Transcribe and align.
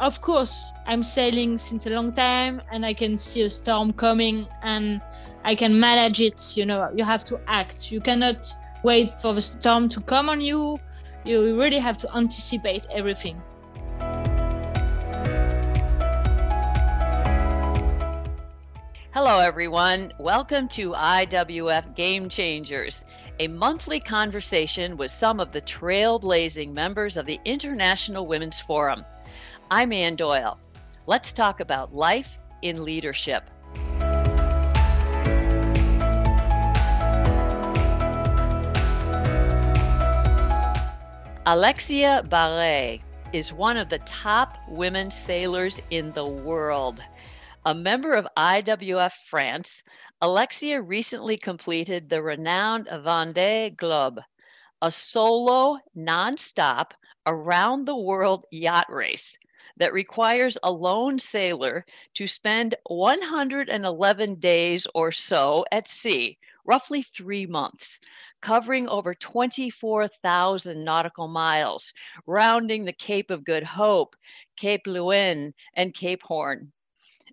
of 0.00 0.20
course, 0.20 0.72
I'm 0.86 1.02
sailing 1.02 1.58
since 1.58 1.86
a 1.86 1.90
long 1.90 2.12
time 2.12 2.62
and 2.70 2.86
I 2.86 2.94
can 2.94 3.16
see 3.16 3.42
a 3.42 3.48
storm 3.48 3.92
coming 3.92 4.46
and 4.62 5.00
I 5.44 5.54
can 5.56 5.78
manage 5.78 6.20
it. 6.20 6.56
You 6.56 6.66
know, 6.66 6.90
you 6.94 7.04
have 7.04 7.24
to 7.24 7.40
act. 7.48 7.90
You 7.90 8.00
cannot 8.00 8.46
wait 8.84 9.20
for 9.20 9.34
the 9.34 9.40
storm 9.40 9.88
to 9.90 10.00
come 10.00 10.28
on 10.28 10.40
you. 10.40 10.78
You 11.24 11.60
really 11.60 11.78
have 11.78 11.98
to 11.98 12.16
anticipate 12.16 12.86
everything. 12.92 13.42
Hello, 19.12 19.40
everyone. 19.40 20.12
Welcome 20.20 20.68
to 20.68 20.92
IWF 20.92 21.96
Game 21.96 22.28
Changers, 22.28 23.04
a 23.40 23.48
monthly 23.48 23.98
conversation 23.98 24.96
with 24.96 25.10
some 25.10 25.40
of 25.40 25.50
the 25.50 25.60
trailblazing 25.60 26.72
members 26.72 27.16
of 27.16 27.26
the 27.26 27.40
International 27.44 28.28
Women's 28.28 28.60
Forum. 28.60 29.04
I'm 29.70 29.92
Ann 29.92 30.16
Doyle. 30.16 30.58
Let's 31.06 31.30
talk 31.30 31.60
about 31.60 31.94
life 31.94 32.38
in 32.62 32.84
leadership. 32.84 33.44
Alexia 41.44 42.22
Barrier 42.30 43.00
is 43.34 43.52
one 43.52 43.76
of 43.76 43.90
the 43.90 44.00
top 44.06 44.56
women 44.68 45.10
sailors 45.10 45.78
in 45.90 46.12
the 46.12 46.26
world. 46.26 47.02
A 47.66 47.74
member 47.74 48.14
of 48.14 48.26
IWF 48.38 49.12
France, 49.28 49.84
Alexia 50.22 50.80
recently 50.80 51.36
completed 51.36 52.08
the 52.08 52.22
renowned 52.22 52.86
Vendée 52.86 53.76
Globe, 53.76 54.20
a 54.80 54.90
solo, 54.90 55.76
non-stop, 55.94 56.94
around 57.26 57.84
the 57.84 57.96
world 57.96 58.46
yacht 58.50 58.86
race 58.88 59.36
that 59.78 59.92
requires 59.92 60.58
a 60.62 60.70
lone 60.70 61.18
sailor 61.18 61.84
to 62.14 62.26
spend 62.26 62.74
111 62.86 64.34
days 64.36 64.86
or 64.94 65.12
so 65.12 65.64
at 65.72 65.88
sea, 65.88 66.38
roughly 66.64 67.02
three 67.02 67.46
months, 67.46 68.00
covering 68.42 68.88
over 68.88 69.14
24,000 69.14 70.84
nautical 70.84 71.28
miles, 71.28 71.92
rounding 72.26 72.84
the 72.84 72.92
Cape 72.92 73.30
of 73.30 73.44
Good 73.44 73.64
Hope, 73.64 74.16
Cape 74.56 74.86
Leeuwin, 74.86 75.52
and 75.74 75.94
Cape 75.94 76.22
Horn. 76.22 76.72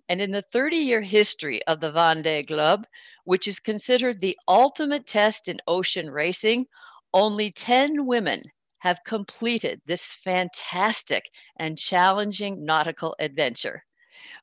And 0.08 0.20
in 0.20 0.30
the 0.30 0.44
30 0.52 0.76
year 0.76 1.00
history 1.00 1.64
of 1.66 1.80
the 1.80 1.92
Vendée 1.92 2.46
Globe, 2.46 2.86
which 3.24 3.48
is 3.48 3.58
considered 3.58 4.20
the 4.20 4.38
ultimate 4.46 5.06
test 5.06 5.48
in 5.48 5.60
ocean 5.66 6.08
racing, 6.08 6.66
only 7.12 7.50
10 7.50 8.06
women 8.06 8.44
have 8.86 9.02
completed 9.02 9.80
this 9.84 10.16
fantastic 10.22 11.24
and 11.56 11.76
challenging 11.76 12.64
nautical 12.64 13.16
adventure. 13.18 13.82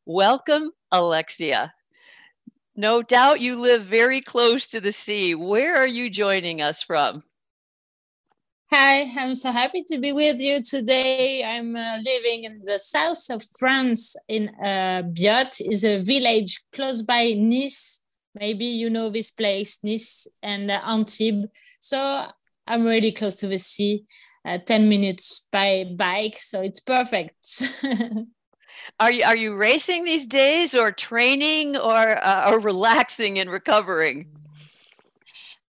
Welcome, 0.05 0.72
Alexia. 0.91 1.73
No 2.75 3.02
doubt 3.02 3.39
you 3.39 3.61
live 3.61 3.86
very 3.86 4.19
close 4.19 4.67
to 4.71 4.81
the 4.81 4.91
sea. 4.91 5.33
Where 5.33 5.77
are 5.77 5.88
you 5.88 6.09
joining 6.09 6.61
us 6.61 6.83
from? 6.83 7.23
Hi, 8.69 9.03
I'm 9.17 9.36
so 9.36 9.49
happy 9.49 9.81
to 9.89 9.97
be 9.97 10.11
with 10.11 10.41
you 10.41 10.61
today. 10.61 11.41
I'm 11.45 11.77
uh, 11.77 11.99
living 12.03 12.44
in 12.44 12.66
the 12.66 12.80
south 12.80 13.23
of 13.30 13.41
France 13.58 14.14
in 14.27 14.49
uh, 14.61 15.03
Biot, 15.17 15.61
is 15.61 15.86
a 15.86 16.02
village 16.02 16.59
close 16.73 17.02
by 17.02 17.33
Nice. 17.38 18.02
Maybe 18.36 18.66
you 18.66 18.89
know 18.89 19.09
this 19.09 19.31
place, 19.31 19.81
Nice 19.83 20.27
and 20.41 20.69
uh, 20.69 20.81
Antibes. 20.86 21.47
So 21.80 22.27
I'm 22.67 22.83
really 22.83 23.14
close 23.14 23.36
to 23.38 23.47
the 23.47 23.59
sea 23.59 24.03
uh, 24.45 24.58
10 24.58 24.89
minutes 24.89 25.47
by 25.52 25.86
bike 25.95 26.38
so 26.39 26.61
it's 26.61 26.80
perfect. 26.80 27.63
Are 28.99 29.11
you 29.11 29.23
are 29.23 29.36
you 29.36 29.55
racing 29.55 30.03
these 30.03 30.27
days 30.27 30.75
or 30.75 30.91
training 30.91 31.77
or 31.77 32.23
uh, 32.23 32.52
or 32.52 32.59
relaxing 32.59 33.39
and 33.39 33.49
recovering 33.49 34.27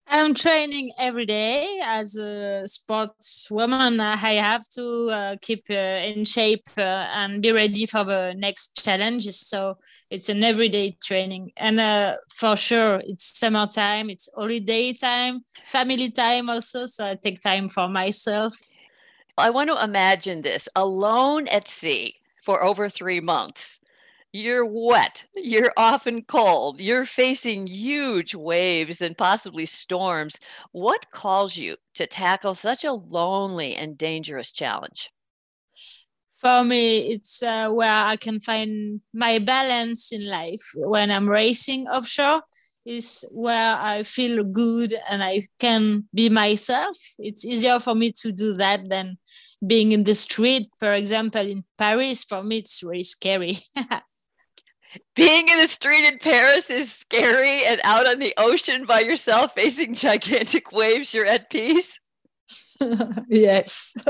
I'm 0.07 0.35
training 0.35 0.93
every 0.99 1.27
day 1.27 1.81
as 1.85 2.17
a 2.17 2.63
sportswoman. 2.67 4.01
I 4.01 4.35
have 4.35 4.63
to 4.71 5.11
uh, 5.11 5.37
keep 5.41 5.65
uh, 5.71 5.75
in 5.75 6.25
shape 6.25 6.69
uh, 6.79 6.81
and 7.15 7.43
be 7.43 7.53
ready 7.53 7.87
for 7.87 8.05
the 8.05 8.35
next 8.37 8.85
challenges. 8.85 9.41
So 9.41 9.79
it's 10.11 10.29
an 10.29 10.45
everyday 10.45 10.97
training, 11.03 11.53
and 11.57 11.81
uh, 11.81 12.17
for 12.35 12.55
sure, 12.57 13.03
it's 13.05 13.39
summertime, 13.39 14.11
it's 14.11 14.29
holiday 14.35 14.93
time, 14.93 15.41
family 15.65 16.11
time 16.11 16.49
also. 16.49 16.87
So 16.87 17.07
I 17.07 17.15
take 17.17 17.41
time 17.41 17.69
for 17.69 17.89
myself. 17.89 18.55
I 19.37 19.51
want 19.51 19.71
to 19.71 19.83
imagine 19.83 20.43
this 20.43 20.69
alone 20.77 21.49
at 21.49 21.67
sea 21.67 22.15
for 22.45 22.63
over 22.63 22.89
three 22.89 23.21
months 23.21 23.81
you're 24.34 24.67
wet, 24.67 25.25
you're 25.37 25.72
often 25.77 26.21
cold, 26.25 26.81
you're 26.81 27.06
facing 27.06 27.69
huge 27.69 28.34
waves 28.34 29.00
and 29.00 29.17
possibly 29.17 29.65
storms. 29.65 30.37
What 30.72 31.09
calls 31.12 31.56
you 31.56 31.77
to 31.95 32.09
tackle 32.09 32.56
such 32.56 32.83
a 32.84 32.93
lonely 32.93 33.77
and 33.77 33.97
dangerous 33.97 34.50
challenge? 34.50 35.09
For 36.41 36.65
me, 36.65 37.12
it's 37.12 37.44
uh, 37.44 37.71
where 37.71 38.06
I 38.06 38.17
can 38.17 38.41
find 38.41 39.00
my 39.12 39.39
balance 39.39 40.11
in 40.12 40.28
life. 40.28 40.62
When 40.75 41.12
I'm 41.12 41.28
racing 41.28 41.87
offshore, 41.87 42.43
is 42.84 43.25
where 43.31 43.77
I 43.77 44.03
feel 44.03 44.43
good 44.43 44.94
and 45.09 45.23
I 45.23 45.47
can 45.61 46.09
be 46.12 46.28
myself. 46.28 46.99
It's 47.21 47.47
easier 47.47 47.78
for 47.78 47.94
me 47.94 48.11
to 48.17 48.33
do 48.33 48.55
that 48.55 48.91
than 48.91 49.17
being 49.65 49.93
in 49.93 50.03
the 50.05 50.15
street. 50.15 50.69
For 50.81 50.93
example, 50.93 51.47
in 51.47 51.65
Paris, 51.78 52.25
for 52.25 52.43
me, 52.43 52.59
it's 52.59 52.83
really 52.83 53.05
scary. 53.05 53.59
being 55.15 55.49
in 55.49 55.59
the 55.59 55.66
street 55.66 56.05
in 56.05 56.19
Paris 56.19 56.71
is 56.71 56.93
scary 56.93 57.65
and 57.65 57.81
out 57.84 58.09
on 58.09 58.19
the 58.19 58.34
ocean 58.37 58.87
by 58.87 59.00
yourself 59.00 59.55
facing 59.55 59.94
gigantic 59.94 60.72
waves, 60.72 61.15
you're 61.15 61.27
at 61.27 61.50
peace? 61.50 61.99
yes. 63.28 63.94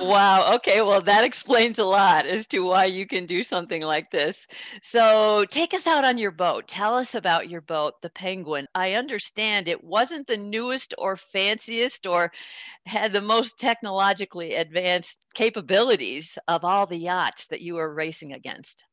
wow. 0.00 0.54
Okay. 0.56 0.80
Well, 0.80 1.00
that 1.02 1.24
explains 1.24 1.78
a 1.78 1.84
lot 1.84 2.26
as 2.26 2.46
to 2.48 2.60
why 2.60 2.86
you 2.86 3.06
can 3.06 3.26
do 3.26 3.42
something 3.42 3.82
like 3.82 4.10
this. 4.10 4.46
So, 4.82 5.44
take 5.50 5.74
us 5.74 5.86
out 5.86 6.04
on 6.04 6.18
your 6.18 6.30
boat. 6.30 6.68
Tell 6.68 6.94
us 6.94 7.14
about 7.14 7.50
your 7.50 7.60
boat, 7.60 7.94
the 8.02 8.10
Penguin. 8.10 8.66
I 8.74 8.94
understand 8.94 9.68
it 9.68 9.82
wasn't 9.82 10.26
the 10.26 10.36
newest 10.36 10.94
or 10.96 11.16
fanciest 11.16 12.06
or 12.06 12.32
had 12.86 13.12
the 13.12 13.20
most 13.20 13.58
technologically 13.58 14.54
advanced 14.54 15.26
capabilities 15.34 16.38
of 16.48 16.64
all 16.64 16.86
the 16.86 16.96
yachts 16.96 17.48
that 17.48 17.60
you 17.60 17.74
were 17.74 17.92
racing 17.92 18.32
against. 18.32 18.84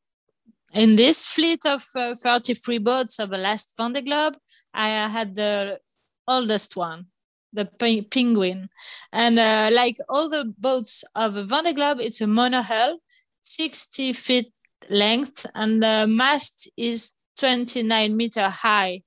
In 0.74 0.96
this 0.96 1.28
fleet 1.28 1.64
of 1.66 1.84
uh, 1.96 2.16
33 2.20 2.78
boats 2.78 3.20
of 3.20 3.30
the 3.30 3.38
last 3.38 3.74
Vendée 3.78 4.04
Globe, 4.04 4.36
I 4.74 4.88
had 4.88 5.36
the 5.36 5.78
oldest 6.26 6.74
one, 6.76 7.06
the 7.52 7.64
Penguin. 8.10 8.68
And 9.12 9.38
uh, 9.38 9.70
like 9.72 9.98
all 10.08 10.28
the 10.28 10.52
boats 10.58 11.04
of 11.14 11.34
Vendée 11.34 11.76
Globe, 11.76 12.00
it's 12.00 12.20
a 12.20 12.24
monohull, 12.24 12.96
60 13.42 14.14
feet 14.14 14.52
length, 14.90 15.46
and 15.54 15.80
the 15.80 16.06
mast 16.08 16.68
is 16.76 17.12
29 17.38 18.16
meter 18.16 18.48
high. 18.48 19.02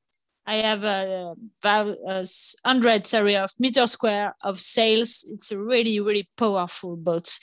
I 0.45 0.55
have 0.55 0.85
a, 0.85 1.33
a 1.65 2.25
hundred 2.65 3.05
sorry 3.05 3.35
of 3.35 3.51
meter 3.59 3.85
square 3.87 4.33
of 4.41 4.61
sails. 4.61 5.29
It's 5.29 5.51
a 5.51 5.61
really 5.61 5.99
really 5.99 6.29
powerful 6.37 6.95
boat. 6.95 7.37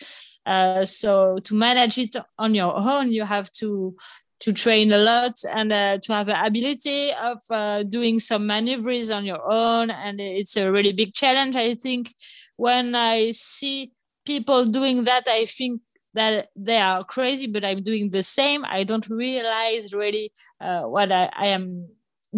Uh, 0.46 0.84
so 0.84 1.38
to 1.38 1.54
manage 1.54 1.98
it 1.98 2.16
on 2.38 2.54
your 2.54 2.76
own, 2.76 3.12
you 3.12 3.24
have 3.24 3.50
to 3.52 3.96
to 4.40 4.52
train 4.52 4.92
a 4.92 4.98
lot 4.98 5.32
and 5.54 5.72
uh, 5.72 5.96
to 6.02 6.12
have 6.12 6.26
the 6.26 6.44
ability 6.44 7.12
of 7.12 7.40
uh, 7.50 7.82
doing 7.82 8.18
some 8.18 8.46
maneuvers 8.46 9.10
on 9.10 9.24
your 9.24 9.40
own. 9.50 9.90
And 9.90 10.20
it's 10.20 10.56
a 10.56 10.70
really 10.70 10.92
big 10.92 11.14
challenge. 11.14 11.56
I 11.56 11.74
think 11.74 12.12
when 12.56 12.94
I 12.94 13.30
see 13.30 13.92
people 14.26 14.66
doing 14.66 15.04
that, 15.04 15.22
I 15.28 15.46
think 15.46 15.80
that 16.14 16.48
they 16.56 16.78
are 16.78 17.04
crazy, 17.04 17.46
but 17.46 17.64
I'm 17.64 17.82
doing 17.82 18.10
the 18.10 18.22
same. 18.22 18.64
I 18.66 18.84
don't 18.84 19.08
realize 19.08 19.92
really 19.94 20.30
uh, 20.60 20.82
what 20.82 21.10
I, 21.10 21.30
I 21.34 21.48
am 21.48 21.88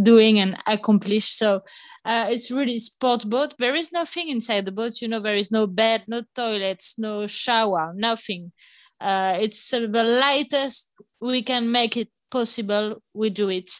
doing 0.02 0.38
and 0.38 0.56
accomplish. 0.66 1.30
So 1.30 1.62
uh, 2.04 2.26
it's 2.30 2.50
really 2.50 2.78
sport 2.78 3.24
boat. 3.28 3.54
There 3.58 3.74
is 3.74 3.92
nothing 3.92 4.28
inside 4.28 4.66
the 4.66 4.72
boat. 4.72 5.00
You 5.00 5.08
know, 5.08 5.20
there 5.20 5.34
is 5.34 5.50
no 5.50 5.66
bed, 5.66 6.04
no 6.08 6.22
toilets, 6.34 6.98
no 6.98 7.26
shower, 7.26 7.92
nothing. 7.94 8.52
Uh, 9.00 9.36
it's 9.40 9.72
uh, 9.72 9.86
the 9.90 10.02
lightest 10.02 10.92
we 11.20 11.42
can 11.42 11.70
make 11.70 11.96
it 11.96 12.08
possible. 12.30 13.02
We 13.14 13.30
do 13.30 13.50
it. 13.50 13.70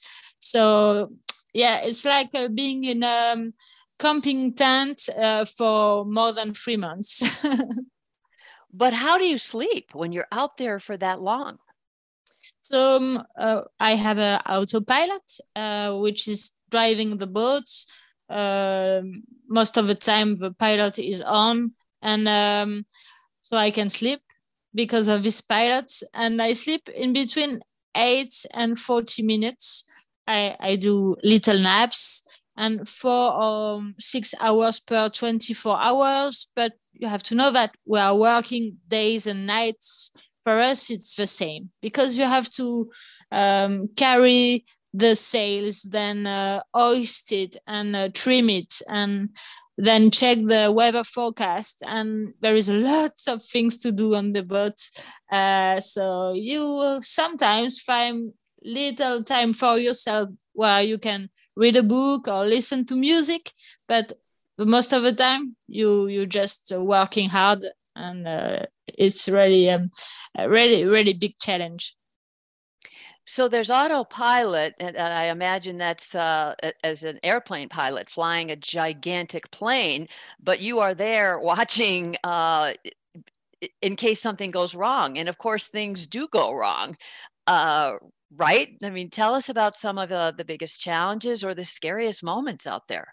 So 0.40 1.12
yeah, 1.52 1.80
it's 1.82 2.04
like 2.04 2.34
uh, 2.34 2.48
being 2.48 2.84
in 2.84 3.02
a 3.02 3.32
um, 3.32 3.54
camping 3.98 4.54
tent 4.54 5.08
uh, 5.18 5.44
for 5.44 6.04
more 6.04 6.32
than 6.32 6.52
three 6.52 6.76
months. 6.76 7.22
but 8.72 8.92
how 8.92 9.16
do 9.18 9.26
you 9.26 9.38
sleep 9.38 9.94
when 9.94 10.12
you're 10.12 10.28
out 10.30 10.58
there 10.58 10.78
for 10.78 10.96
that 10.96 11.20
long? 11.20 11.58
So 12.68 12.96
um, 12.96 13.22
uh, 13.38 13.60
I 13.78 13.92
have 13.92 14.18
an 14.18 14.40
autopilot, 14.44 15.38
uh, 15.54 15.96
which 15.98 16.26
is 16.26 16.56
driving 16.68 17.16
the 17.16 17.28
boat. 17.28 17.70
Uh, 18.28 19.02
most 19.48 19.76
of 19.76 19.86
the 19.86 19.94
time, 19.94 20.36
the 20.36 20.50
pilot 20.50 20.98
is 20.98 21.22
on, 21.22 21.74
and 22.02 22.26
um, 22.26 22.84
so 23.40 23.56
I 23.56 23.70
can 23.70 23.88
sleep 23.88 24.18
because 24.74 25.06
of 25.06 25.22
these 25.22 25.40
pilots, 25.40 26.02
and 26.12 26.42
I 26.42 26.54
sleep 26.54 26.88
in 26.88 27.12
between 27.12 27.60
eight 27.96 28.34
and 28.52 28.76
40 28.76 29.22
minutes. 29.22 29.88
I, 30.26 30.56
I 30.58 30.74
do 30.74 31.14
little 31.22 31.60
naps 31.60 32.24
and 32.56 32.88
four 32.88 33.32
or 33.32 33.76
um, 33.76 33.94
six 33.96 34.34
hours 34.40 34.80
per 34.80 35.08
24 35.08 35.78
hours. 35.78 36.50
But 36.56 36.72
you 36.94 37.06
have 37.06 37.22
to 37.24 37.36
know 37.36 37.52
that 37.52 37.76
we 37.86 38.00
are 38.00 38.16
working 38.16 38.78
days 38.88 39.28
and 39.28 39.46
nights. 39.46 40.10
For 40.46 40.60
us, 40.60 40.90
it's 40.90 41.16
the 41.16 41.26
same 41.26 41.70
because 41.82 42.16
you 42.16 42.24
have 42.24 42.48
to 42.52 42.88
um, 43.32 43.88
carry 43.96 44.64
the 44.94 45.16
sails, 45.16 45.82
then 45.82 46.24
uh, 46.24 46.62
hoist 46.72 47.32
it 47.32 47.56
and 47.66 47.96
uh, 47.96 48.10
trim 48.14 48.48
it, 48.48 48.80
and 48.88 49.30
then 49.76 50.12
check 50.12 50.38
the 50.38 50.70
weather 50.72 51.02
forecast. 51.02 51.82
And 51.84 52.32
there 52.40 52.54
is 52.54 52.68
a 52.68 52.74
lot 52.74 53.14
of 53.26 53.44
things 53.44 53.76
to 53.78 53.90
do 53.90 54.14
on 54.14 54.34
the 54.34 54.44
boat. 54.44 54.78
Uh, 55.32 55.80
so 55.80 56.32
you 56.32 56.60
will 56.60 57.02
sometimes 57.02 57.80
find 57.80 58.32
little 58.62 59.24
time 59.24 59.52
for 59.52 59.78
yourself 59.78 60.28
where 60.52 60.80
you 60.80 60.98
can 60.98 61.28
read 61.56 61.74
a 61.74 61.82
book 61.82 62.28
or 62.28 62.46
listen 62.46 62.84
to 62.86 62.94
music, 62.94 63.52
but 63.88 64.12
most 64.58 64.92
of 64.92 65.02
the 65.02 65.12
time 65.12 65.56
you 65.66 66.06
you 66.06 66.24
just 66.24 66.72
working 66.72 67.28
hard 67.28 67.64
and 67.96 68.28
uh, 68.28 68.60
it's 68.88 69.28
really 69.28 69.70
um, 69.70 69.84
a 70.36 70.48
really 70.48 70.84
really 70.84 71.12
big 71.12 71.36
challenge 71.38 71.96
so 73.28 73.48
there's 73.48 73.70
autopilot, 73.70 74.74
and, 74.78 74.96
I 74.96 75.26
imagine 75.26 75.78
that's 75.78 76.14
uh, 76.14 76.54
as 76.84 77.02
an 77.02 77.18
airplane 77.24 77.68
pilot 77.68 78.08
flying 78.08 78.52
a 78.52 78.56
gigantic 78.56 79.50
plane, 79.50 80.06
but 80.40 80.60
you 80.60 80.78
are 80.78 80.94
there 80.94 81.38
watching 81.40 82.16
uh, 82.22 82.74
in 83.82 83.96
case 83.96 84.22
something 84.22 84.52
goes 84.52 84.76
wrong. 84.76 85.18
And 85.18 85.28
of 85.28 85.38
course, 85.38 85.66
things 85.66 86.06
do 86.06 86.28
go 86.28 86.52
wrong, 86.54 86.96
uh, 87.48 87.94
right? 88.36 88.68
I 88.82 88.90
mean, 88.90 89.10
tell 89.10 89.34
us 89.34 89.48
about 89.48 89.74
some 89.74 89.98
of 89.98 90.08
the 90.08 90.44
biggest 90.46 90.80
challenges 90.80 91.42
or 91.42 91.52
the 91.54 91.64
scariest 91.64 92.22
moments 92.22 92.64
out 92.66 92.86
there. 92.86 93.12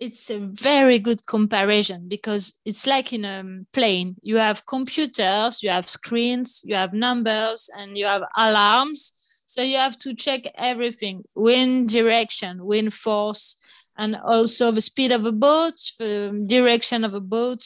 It's 0.00 0.30
a 0.30 0.38
very 0.38 0.98
good 0.98 1.26
comparison 1.26 2.08
because 2.08 2.60
it's 2.64 2.86
like 2.86 3.12
in 3.12 3.24
a 3.24 3.44
plane. 3.72 4.16
You 4.22 4.36
have 4.36 4.64
computers, 4.66 5.62
you 5.62 5.70
have 5.70 5.88
screens, 5.88 6.62
you 6.64 6.76
have 6.76 6.92
numbers, 6.92 7.68
and 7.76 7.98
you 7.98 8.06
have 8.06 8.22
alarms 8.36 9.28
so 9.48 9.62
you 9.62 9.78
have 9.78 9.96
to 10.00 10.14
check 10.14 10.42
everything 10.56 11.24
wind 11.34 11.88
direction, 11.88 12.66
wind 12.66 12.92
force, 12.92 13.56
and 13.96 14.14
also 14.14 14.70
the 14.70 14.82
speed 14.82 15.10
of 15.10 15.24
a 15.24 15.32
boat, 15.32 15.80
the 15.98 16.44
direction 16.46 17.02
of 17.02 17.14
a 17.14 17.20
boat, 17.20 17.64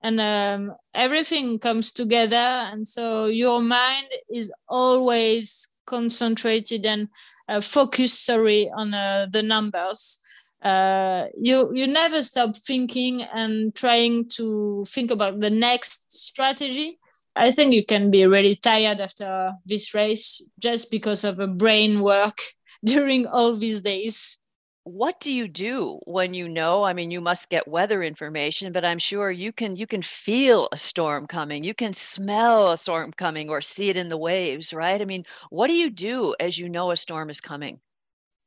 and 0.00 0.20
um, 0.20 0.76
everything 0.94 1.58
comes 1.58 1.90
together. 1.92 2.36
And 2.36 2.86
so 2.86 3.26
your 3.26 3.60
mind 3.60 4.06
is 4.32 4.52
always 4.68 5.66
concentrated 5.86 6.86
and 6.86 7.08
uh, 7.48 7.60
focused, 7.60 8.24
sorry, 8.24 8.70
on 8.70 8.94
uh, 8.94 9.26
the 9.28 9.42
numbers. 9.42 10.20
Uh, 10.64 11.26
you 11.38 11.70
you 11.74 11.86
never 11.86 12.22
stop 12.22 12.56
thinking 12.56 13.22
and 13.22 13.74
trying 13.74 14.26
to 14.30 14.84
think 14.88 15.10
about 15.10 15.40
the 15.40 15.50
next 15.50 16.10
strategy 16.12 16.98
I 17.36 17.50
think 17.50 17.72
you 17.74 17.84
can 17.84 18.10
be 18.10 18.26
really 18.26 18.54
tired 18.54 19.00
after 19.00 19.52
this 19.66 19.92
race 19.92 20.46
just 20.60 20.90
because 20.90 21.24
of 21.24 21.40
a 21.40 21.48
brain 21.48 22.00
work 22.00 22.38
during 22.84 23.26
all 23.26 23.56
these 23.56 23.82
days. 23.82 24.38
What 24.84 25.18
do 25.18 25.32
you 25.32 25.48
do 25.48 25.98
when 26.04 26.34
you 26.34 26.48
know? 26.48 26.84
I 26.84 26.92
mean, 26.92 27.10
you 27.10 27.20
must 27.22 27.48
get 27.48 27.66
weather 27.66 28.02
information, 28.02 28.72
but 28.72 28.84
I'm 28.84 28.98
sure 28.98 29.30
you 29.30 29.50
can 29.50 29.76
you 29.76 29.86
can 29.86 30.02
feel 30.02 30.68
a 30.72 30.76
storm 30.76 31.26
coming. 31.26 31.64
You 31.64 31.74
can 31.74 31.94
smell 31.94 32.70
a 32.70 32.76
storm 32.78 33.10
coming 33.12 33.48
or 33.48 33.62
see 33.62 33.88
it 33.88 33.96
in 33.96 34.10
the 34.10 34.18
waves, 34.18 34.74
right? 34.74 35.00
I 35.00 35.06
mean, 35.06 35.24
what 35.48 35.68
do 35.68 35.74
you 35.74 35.88
do 35.90 36.34
as 36.38 36.58
you 36.58 36.68
know 36.68 36.90
a 36.90 36.96
storm 36.96 37.30
is 37.30 37.40
coming? 37.40 37.80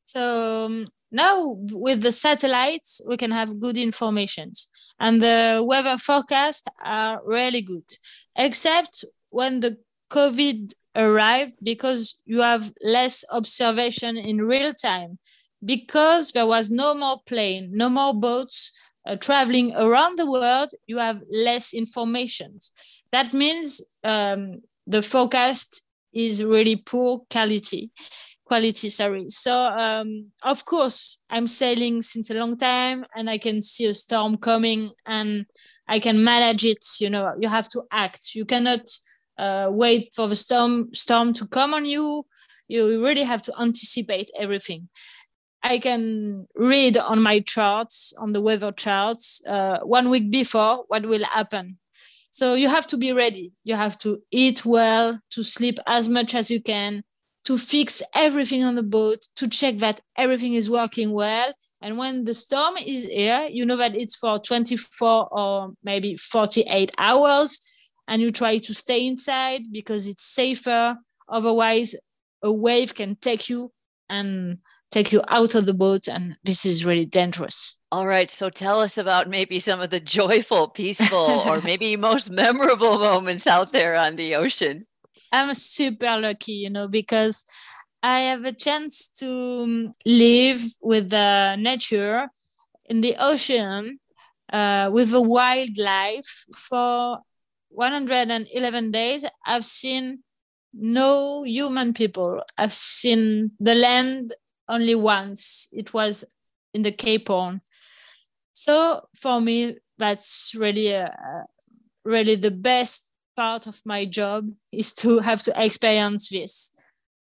So 0.06 0.66
um, 0.66 0.88
now 1.12 1.56
with 1.72 2.02
the 2.02 2.12
satellites 2.12 3.02
we 3.08 3.18
can 3.18 3.32
have 3.32 3.60
good 3.60 3.78
information 3.78 4.52
and 5.00 5.22
the 5.22 5.64
weather 5.66 5.98
forecasts 5.98 6.68
are 6.84 7.22
really 7.26 7.62
good 7.62 7.86
except 8.36 9.06
when 9.30 9.60
the 9.60 9.78
covid 10.10 10.74
arrived 10.98 11.54
because 11.64 12.22
you 12.26 12.42
have 12.42 12.74
less 12.84 13.24
observation 13.32 14.18
in 14.18 14.42
real 14.42 14.74
time. 14.74 15.20
Because 15.64 16.32
there 16.34 16.46
was 16.46 16.70
no 16.70 16.94
more 16.94 17.20
plane 17.26 17.70
no 17.72 17.90
more 17.90 18.14
boats 18.14 18.72
uh, 19.08 19.16
traveling 19.16 19.74
around 19.76 20.20
the 20.20 20.30
world 20.30 20.70
you 20.86 20.98
have 21.00 21.22
less 21.32 21.74
information. 21.74 22.60
That 23.12 23.34
means 23.34 23.82
um, 24.04 24.62
the 24.86 25.02
forecast 25.02 25.82
is 26.14 26.44
really 26.44 26.76
poor 26.76 27.22
quality 27.32 27.90
quality 28.48 28.90
sorry. 28.90 29.30
So 29.30 29.54
um, 29.68 30.32
of 30.44 30.66
course 30.66 31.20
i'm 31.30 31.48
sailing 31.48 32.02
since 32.02 32.30
a 32.30 32.34
long 32.34 32.58
time 32.58 33.06
and 33.16 33.30
i 33.30 33.38
can 33.38 33.62
see 33.62 33.86
a 33.86 33.94
storm 33.94 34.38
coming 34.38 34.92
and 35.06 35.46
i 35.88 36.00
can 36.00 36.24
manage 36.24 36.64
it 36.66 36.84
you 37.00 37.10
know 37.10 37.34
you 37.40 37.50
have 37.50 37.68
to 37.70 37.84
act. 37.92 38.36
You 38.36 38.46
cannot 38.46 38.86
uh, 39.38 39.68
wait 39.70 40.14
for 40.16 40.28
the 40.28 40.36
storm 40.36 40.94
storm 40.94 41.34
to 41.34 41.48
come 41.48 41.74
on 41.74 41.86
you. 41.86 42.26
You 42.68 43.04
really 43.06 43.24
have 43.24 43.42
to 43.44 43.54
anticipate 43.60 44.30
everything. 44.38 44.90
I 45.64 45.80
can 45.80 46.48
read 46.56 46.98
on 46.98 47.22
my 47.22 47.40
charts 47.40 48.14
on 48.18 48.34
the 48.34 48.42
weather 48.42 48.72
charts 48.72 49.42
uh, 49.48 49.80
one 49.80 50.10
week 50.10 50.32
before 50.32 50.86
what 50.88 51.06
will 51.06 51.26
happen. 51.26 51.78
So 52.32 52.54
you 52.54 52.70
have 52.70 52.88
to 52.88 52.98
be 52.98 53.12
ready. 53.14 53.54
You 53.64 53.76
have 53.76 53.98
to 54.00 54.22
eat 54.32 54.66
well 54.66 55.20
to 55.32 55.44
sleep 55.44 55.80
as 55.88 56.08
much 56.08 56.36
as 56.36 56.52
you 56.52 56.62
can 56.62 57.04
to 57.48 57.58
fix 57.58 58.04
everything 58.14 58.66
on 58.66 58.76
the 58.76 58.84
boat, 58.84 59.26
to 59.38 59.48
check 59.48 59.78
that 59.78 60.02
everything 60.18 60.56
is 60.56 60.70
working 60.70 61.12
well. 61.12 61.54
And 61.82 61.98
when 61.98 62.26
the 62.26 62.34
storm 62.34 62.76
is 62.76 63.06
here, 63.06 63.48
you 63.50 63.66
know 63.66 63.78
that 63.78 63.96
it's 63.96 64.18
for 64.18 64.38
24 64.38 65.30
or 65.32 65.72
maybe 65.82 66.18
48 66.18 66.92
hours, 66.98 67.62
and 68.06 68.22
you 68.22 68.32
try 68.32 68.58
to 68.58 68.74
stay 68.74 69.08
inside 69.08 69.62
because 69.72 70.08
it's 70.08 70.26
safer. 70.26 70.98
Otherwise, 71.30 71.96
a 72.44 72.52
wave 72.52 72.94
can 72.94 73.16
take 73.16 73.48
you 73.48 73.72
and 74.10 74.58
take 74.92 75.14
you 75.14 75.22
out 75.30 75.56
of 75.56 75.66
the 75.66 75.74
boat, 75.74 76.10
and 76.10 76.36
this 76.44 76.66
is 76.66 76.86
really 76.86 77.06
dangerous. 77.06 77.80
All 77.94 78.08
right. 78.08 78.30
So 78.30 78.50
tell 78.50 78.82
us 78.82 78.98
about 78.98 79.30
maybe 79.30 79.62
some 79.62 79.80
of 79.80 79.90
the 79.90 80.02
joyful, 80.02 80.68
peaceful, 80.68 81.44
or 81.48 81.62
maybe 81.64 81.96
most 81.96 82.30
memorable 82.30 83.00
moments 83.00 83.48
out 83.48 83.72
there 83.72 83.96
on 83.96 84.18
the 84.18 84.36
ocean. 84.36 84.86
I'm 85.32 85.54
super 85.54 86.20
lucky, 86.20 86.54
you 86.54 86.70
know, 86.70 86.88
because 86.88 87.46
I 88.04 88.20
have 88.22 88.46
a 88.46 88.52
chance 88.52 89.08
to 89.20 89.62
um, 89.64 89.92
live 90.06 90.62
with 90.82 91.10
the 91.10 91.56
nature 91.58 92.30
in 92.86 93.02
the 93.02 93.16
ocean 93.20 94.00
uh, 94.54 94.90
with 94.92 95.12
the 95.12 95.22
wildlife 95.22 96.46
for 96.56 97.20
111 97.70 98.92
days. 98.92 99.26
I've 99.46 99.66
seen 99.66 100.24
no 100.74 101.44
human 101.44 101.94
people. 101.94 102.42
I've 102.58 102.74
seen 102.74 103.52
the 103.60 103.76
land 103.76 104.34
only 104.70 104.96
once. 104.96 105.70
It 105.74 105.94
was 105.94 106.24
in 106.74 106.84
the 106.84 106.92
Cape 106.92 107.28
Horn. 107.28 107.62
So 108.54 109.08
for 109.16 109.42
me, 109.42 109.78
that's 109.98 110.54
really, 110.56 110.92
a, 110.92 111.14
really 112.04 112.36
the 112.36 112.52
best 112.52 113.07
part 113.38 113.68
of 113.68 113.82
my 113.86 114.04
job 114.04 114.50
is 114.74 114.94
to 114.96 115.20
have 115.20 115.42
to 115.44 115.54
experience 115.56 116.30
this. 116.30 116.72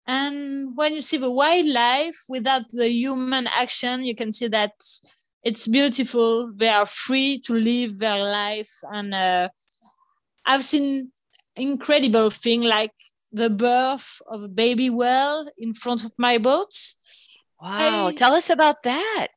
And 0.08 0.76
when 0.76 0.94
you 0.96 1.02
see 1.02 1.18
the 1.18 1.30
wildlife 1.32 2.18
without 2.30 2.70
the 2.72 2.90
human 2.90 3.48
action, 3.48 4.06
you 4.06 4.16
can 4.16 4.32
see 4.32 4.48
that 4.48 4.74
it's 5.44 5.68
beautiful. 5.68 6.52
They 6.56 6.70
are 6.70 6.86
free 6.86 7.40
to 7.46 7.54
live 7.54 8.00
their 8.00 8.24
life. 8.24 8.72
And 8.92 9.14
uh, 9.14 9.50
I've 10.46 10.64
seen 10.64 11.12
incredible 11.56 12.30
thing 12.30 12.62
like 12.64 12.94
the 13.32 13.50
birth 13.50 14.22
of 14.28 14.44
a 14.44 14.48
baby 14.48 14.90
whale 14.90 15.48
in 15.58 15.74
front 15.74 16.06
of 16.06 16.12
my 16.18 16.38
boat. 16.38 16.74
Wow, 17.62 18.08
I, 18.08 18.14
tell 18.14 18.34
us 18.34 18.50
about 18.50 18.84
that. 18.84 19.28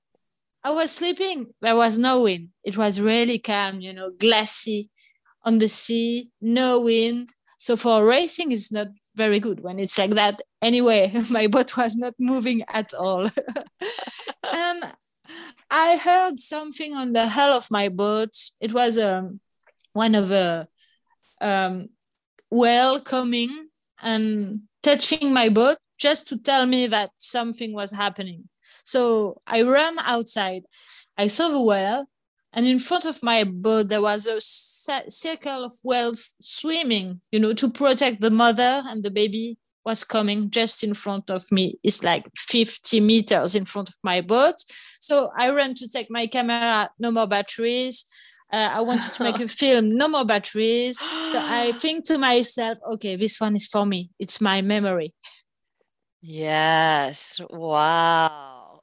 I 0.62 0.70
was 0.70 0.90
sleeping. 0.90 1.54
There 1.61 1.76
was 1.76 1.99
no 1.99 2.23
wind. 2.23 2.50
It 2.62 2.76
was 2.76 3.00
really 3.00 3.38
calm, 3.38 3.80
you 3.80 3.92
know, 3.92 4.11
glassy 4.11 4.90
on 5.45 5.59
the 5.59 5.68
sea, 5.68 6.30
no 6.40 6.80
wind. 6.80 7.30
So 7.59 7.76
for 7.76 8.04
racing, 8.04 8.52
it's 8.52 8.71
not 8.71 8.88
very 9.14 9.40
good 9.40 9.61
when 9.61 9.78
it's 9.78 9.99
like 9.99 10.12
that. 10.12 10.40
Anyway, 10.62 11.12
my 11.30 11.47
boat 11.47 11.76
was 11.76 11.97
not 11.97 12.14
moving 12.18 12.62
at 12.68 12.95
all. 12.95 13.28
and 14.42 14.85
I 15.71 15.97
heard 15.97 16.40
something 16.40 16.95
on 16.95 17.12
the 17.12 17.28
hull 17.28 17.52
of 17.52 17.71
my 17.71 17.88
boat. 17.88 18.30
It 18.61 18.73
was 18.73 18.97
um, 18.97 19.40
one 19.92 20.14
of 20.14 20.30
a 20.30 20.66
um, 21.40 21.88
whale 22.50 23.00
coming 23.00 23.68
and 24.00 24.61
touching 24.83 25.33
my 25.33 25.49
boat 25.50 25.76
just 25.99 26.28
to 26.28 26.38
tell 26.38 26.64
me 26.64 26.87
that 26.87 27.11
something 27.16 27.75
was 27.75 27.90
happening. 27.90 28.49
So 28.85 29.42
I 29.47 29.62
ran 29.62 29.99
outside. 29.99 30.62
I 31.18 31.26
saw 31.26 31.49
the 31.49 31.61
whale 31.61 32.07
and 32.52 32.66
in 32.66 32.78
front 32.78 33.04
of 33.04 33.22
my 33.22 33.44
boat 33.44 33.88
there 33.88 34.02
was 34.02 34.26
a 34.26 34.40
circle 34.40 35.64
of 35.64 35.72
whales 35.82 36.34
swimming 36.40 37.20
you 37.30 37.38
know 37.38 37.52
to 37.52 37.70
protect 37.70 38.20
the 38.20 38.30
mother 38.30 38.82
and 38.86 39.02
the 39.02 39.10
baby 39.10 39.58
was 39.88 40.04
coming 40.04 40.50
just 40.50 40.84
in 40.84 40.92
front 40.92 41.30
of 41.30 41.50
me. 41.50 41.78
It's 41.82 42.02
like 42.04 42.24
50 42.36 43.00
meters 43.00 43.54
in 43.54 43.64
front 43.64 43.88
of 43.88 43.96
my 44.02 44.20
boat. 44.20 44.56
So 45.00 45.30
i 45.38 45.48
ran 45.50 45.72
to 45.74 45.88
take 45.88 46.08
my 46.10 46.26
camera 46.26 46.90
no 46.98 47.10
more 47.10 47.26
batteries. 47.26 48.04
Uh, 48.52 48.68
i 48.78 48.80
wanted 48.80 49.12
to 49.14 49.22
make 49.22 49.40
a 49.40 49.48
film 49.62 49.88
no 49.88 50.06
more 50.08 50.26
batteries. 50.26 50.98
So 51.32 51.38
i 51.40 51.72
think 51.82 52.04
to 52.06 52.18
myself 52.18 52.76
okay 52.92 53.16
this 53.16 53.40
one 53.40 53.54
is 53.56 53.66
for 53.66 53.86
me. 53.86 54.10
It's 54.18 54.40
my 54.40 54.60
memory. 54.60 55.14
Yes. 56.20 57.40
Wow. 57.48 58.80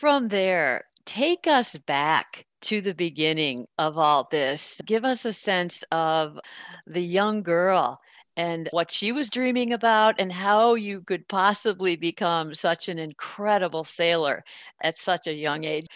From 0.00 0.28
there 0.28 0.84
take 1.08 1.46
us 1.46 1.74
back 1.86 2.44
to 2.60 2.82
the 2.82 2.92
beginning 2.92 3.66
of 3.78 3.96
all 3.96 4.28
this. 4.30 4.78
Give 4.84 5.04
us 5.04 5.24
a 5.24 5.32
sense 5.32 5.82
of 5.90 6.38
the 6.86 7.00
young 7.00 7.42
girl 7.42 7.98
and 8.36 8.68
what 8.72 8.90
she 8.90 9.10
was 9.10 9.30
dreaming 9.30 9.72
about 9.72 10.20
and 10.20 10.30
how 10.30 10.74
you 10.74 11.00
could 11.00 11.26
possibly 11.26 11.96
become 11.96 12.52
such 12.52 12.88
an 12.90 12.98
incredible 12.98 13.84
sailor 13.84 14.44
at 14.82 14.96
such 14.96 15.26
a 15.26 15.32
young 15.32 15.64
age. 15.64 15.86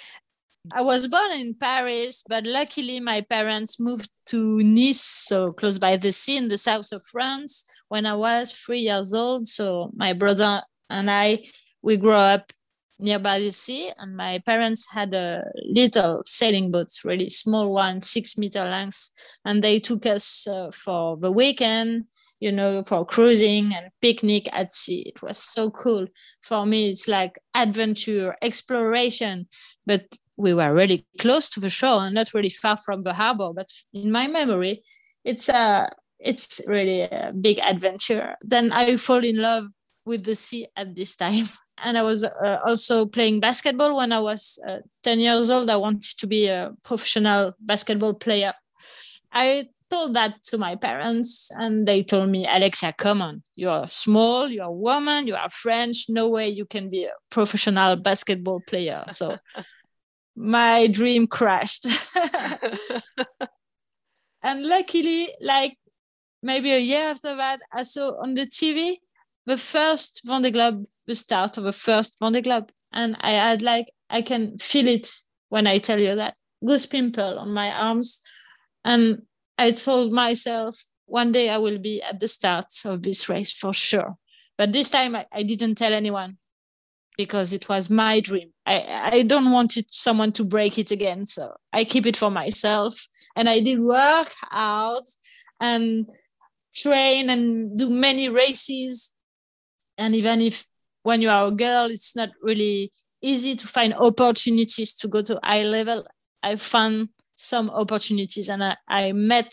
I 0.72 0.80
was 0.80 1.06
born 1.08 1.32
in 1.32 1.54
Paris, 1.54 2.24
but 2.26 2.46
luckily 2.46 2.98
my 2.98 3.20
parents 3.20 3.78
moved 3.78 4.08
to 4.26 4.62
Nice, 4.62 5.02
so 5.02 5.52
close 5.52 5.78
by 5.78 5.98
the 5.98 6.12
sea 6.12 6.38
in 6.38 6.48
the 6.48 6.56
south 6.56 6.90
of 6.92 7.04
France, 7.04 7.70
when 7.88 8.06
I 8.06 8.14
was 8.14 8.52
three 8.52 8.80
years 8.80 9.12
old. 9.12 9.46
So 9.46 9.90
my 9.94 10.14
brother 10.14 10.62
and 10.88 11.10
I, 11.10 11.44
we 11.82 11.98
grew 11.98 12.12
up 12.12 12.50
nearby 12.98 13.38
the 13.38 13.52
sea 13.52 13.90
and 13.98 14.16
my 14.16 14.38
parents 14.46 14.86
had 14.92 15.14
a 15.14 15.42
little 15.68 16.22
sailing 16.24 16.70
boat 16.70 16.88
really 17.04 17.28
small 17.28 17.72
one 17.72 18.00
six 18.00 18.38
meter 18.38 18.64
length 18.64 19.10
and 19.44 19.62
they 19.62 19.80
took 19.80 20.06
us 20.06 20.46
uh, 20.46 20.70
for 20.70 21.16
the 21.16 21.30
weekend 21.30 22.04
you 22.42 22.50
know 22.50 22.82
for 22.82 23.06
cruising 23.06 23.72
and 23.72 23.86
picnic 24.00 24.48
at 24.52 24.74
sea. 24.74 25.02
It 25.06 25.22
was 25.22 25.38
so 25.38 25.70
cool. 25.70 26.06
For 26.42 26.66
me 26.66 26.90
it's 26.90 27.06
like 27.06 27.38
adventure 27.54 28.34
exploration 28.42 29.46
but 29.86 30.04
we 30.36 30.52
were 30.52 30.74
really 30.74 31.06
close 31.18 31.48
to 31.50 31.60
the 31.60 31.70
shore 31.70 32.04
and 32.04 32.14
not 32.16 32.34
really 32.34 32.50
far 32.50 32.76
from 32.76 33.04
the 33.04 33.14
harbor. 33.14 33.50
But 33.54 33.68
in 33.94 34.10
my 34.10 34.26
memory 34.26 34.82
it's 35.24 35.48
a 35.48 35.88
it's 36.18 36.60
really 36.66 37.02
a 37.02 37.32
big 37.40 37.58
adventure. 37.60 38.34
Then 38.42 38.72
i 38.72 38.96
fall 38.96 39.24
in 39.24 39.36
love 39.36 39.66
with 40.04 40.24
the 40.24 40.34
sea 40.34 40.66
at 40.76 40.96
this 40.96 41.14
time 41.14 41.46
and 41.82 41.98
I 41.98 42.02
was 42.02 42.24
uh, 42.24 42.58
also 42.64 43.06
playing 43.06 43.40
basketball 43.40 43.96
when 43.96 44.12
I 44.12 44.20
was 44.20 44.58
uh, 44.66 44.78
10 45.02 45.20
years 45.20 45.50
old. 45.50 45.68
I 45.70 45.76
wanted 45.76 46.18
to 46.18 46.26
be 46.26 46.46
a 46.46 46.72
professional 46.84 47.52
basketball 47.60 48.14
player. 48.14 48.54
I 49.32 49.68
told 49.90 50.14
that 50.14 50.42
to 50.44 50.58
my 50.58 50.74
parents, 50.76 51.50
and 51.58 51.86
they 51.86 52.02
told 52.02 52.30
me, 52.30 52.46
Alexia, 52.46 52.94
come 52.96 53.20
on, 53.20 53.42
you're 53.56 53.86
small, 53.86 54.48
you're 54.48 54.64
a 54.64 54.72
woman, 54.72 55.26
you 55.26 55.34
are 55.34 55.50
French, 55.50 56.06
no 56.08 56.28
way 56.28 56.48
you 56.48 56.64
can 56.64 56.88
be 56.88 57.04
a 57.04 57.12
professional 57.30 57.96
basketball 57.96 58.60
player. 58.60 59.04
So 59.10 59.36
my 60.36 60.86
dream 60.86 61.26
crashed. 61.26 61.86
and 64.42 64.66
luckily, 64.66 65.28
like 65.42 65.76
maybe 66.42 66.72
a 66.72 66.78
year 66.78 67.08
after 67.08 67.36
that, 67.36 67.60
I 67.72 67.82
saw 67.82 68.12
on 68.22 68.34
the 68.34 68.46
TV 68.46 68.96
the 69.46 69.58
first 69.58 70.22
Vendée 70.26 70.52
Globe 70.52 70.86
the 71.06 71.14
start 71.14 71.58
of 71.58 71.64
the 71.64 71.72
first 71.72 72.20
Vendée 72.20 72.42
Globe. 72.42 72.70
And 72.92 73.16
I 73.20 73.32
had 73.32 73.62
like, 73.62 73.90
I 74.10 74.22
can 74.22 74.58
feel 74.58 74.86
it 74.86 75.10
when 75.48 75.66
I 75.66 75.78
tell 75.78 75.98
you 75.98 76.14
that 76.14 76.36
goose 76.64 76.86
pimple 76.86 77.38
on 77.38 77.52
my 77.52 77.70
arms. 77.70 78.22
And 78.84 79.22
I 79.58 79.72
told 79.72 80.12
myself 80.12 80.82
one 81.06 81.32
day 81.32 81.50
I 81.50 81.58
will 81.58 81.78
be 81.78 82.02
at 82.02 82.20
the 82.20 82.28
start 82.28 82.66
of 82.84 83.02
this 83.02 83.28
race 83.28 83.52
for 83.52 83.72
sure. 83.72 84.16
But 84.56 84.72
this 84.72 84.90
time 84.90 85.16
I, 85.16 85.26
I 85.32 85.42
didn't 85.42 85.76
tell 85.76 85.92
anyone 85.92 86.38
because 87.16 87.52
it 87.52 87.68
was 87.68 87.90
my 87.90 88.20
dream. 88.20 88.52
I, 88.64 89.10
I 89.12 89.22
don't 89.22 89.50
want 89.50 89.76
it, 89.76 89.86
someone 89.90 90.32
to 90.32 90.44
break 90.44 90.78
it 90.78 90.90
again. 90.90 91.26
So 91.26 91.54
I 91.72 91.84
keep 91.84 92.06
it 92.06 92.16
for 92.16 92.30
myself. 92.30 93.06
And 93.36 93.48
I 93.48 93.60
did 93.60 93.80
work 93.80 94.32
out 94.50 95.04
and 95.60 96.06
train 96.74 97.28
and 97.28 97.76
do 97.76 97.90
many 97.90 98.28
races. 98.28 99.14
And 100.02 100.16
even 100.16 100.40
if 100.40 100.66
when 101.04 101.22
you 101.22 101.30
are 101.30 101.46
a 101.46 101.52
girl, 101.52 101.86
it's 101.86 102.16
not 102.16 102.30
really 102.42 102.90
easy 103.22 103.54
to 103.54 103.68
find 103.68 103.94
opportunities 103.94 104.94
to 104.96 105.06
go 105.06 105.22
to 105.22 105.38
high 105.44 105.62
level. 105.62 106.04
I 106.42 106.56
found 106.56 107.10
some 107.36 107.70
opportunities 107.70 108.48
and 108.48 108.64
I, 108.64 108.76
I 108.88 109.12
met 109.12 109.52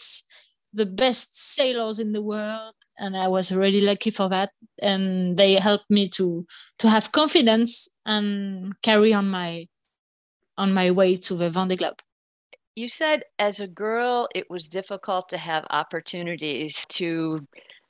the 0.74 0.88
best 0.88 1.40
sailors 1.56 2.00
in 2.00 2.14
the 2.14 2.24
world 2.24 2.74
and 2.98 3.16
I 3.16 3.28
was 3.28 3.52
really 3.52 3.82
lucky 3.82 4.10
for 4.10 4.28
that. 4.30 4.50
And 4.82 5.38
they 5.38 5.54
helped 5.54 5.92
me 5.92 6.10
to 6.18 6.48
to 6.80 6.90
have 6.90 7.12
confidence 7.12 7.88
and 8.08 8.74
carry 8.82 9.14
on 9.14 9.30
my 9.30 9.68
on 10.58 10.74
my 10.74 10.90
way 10.90 11.16
to 11.16 11.36
the 11.36 11.52
Vendée 11.52 11.78
Globe. 11.78 12.02
You 12.76 12.90
said 12.90 13.22
as 13.38 13.60
a 13.60 13.68
girl 13.68 14.28
it 14.34 14.50
was 14.50 14.68
difficult 14.68 15.30
to 15.30 15.38
have 15.38 15.68
opportunities 15.70 16.88
to 16.98 17.46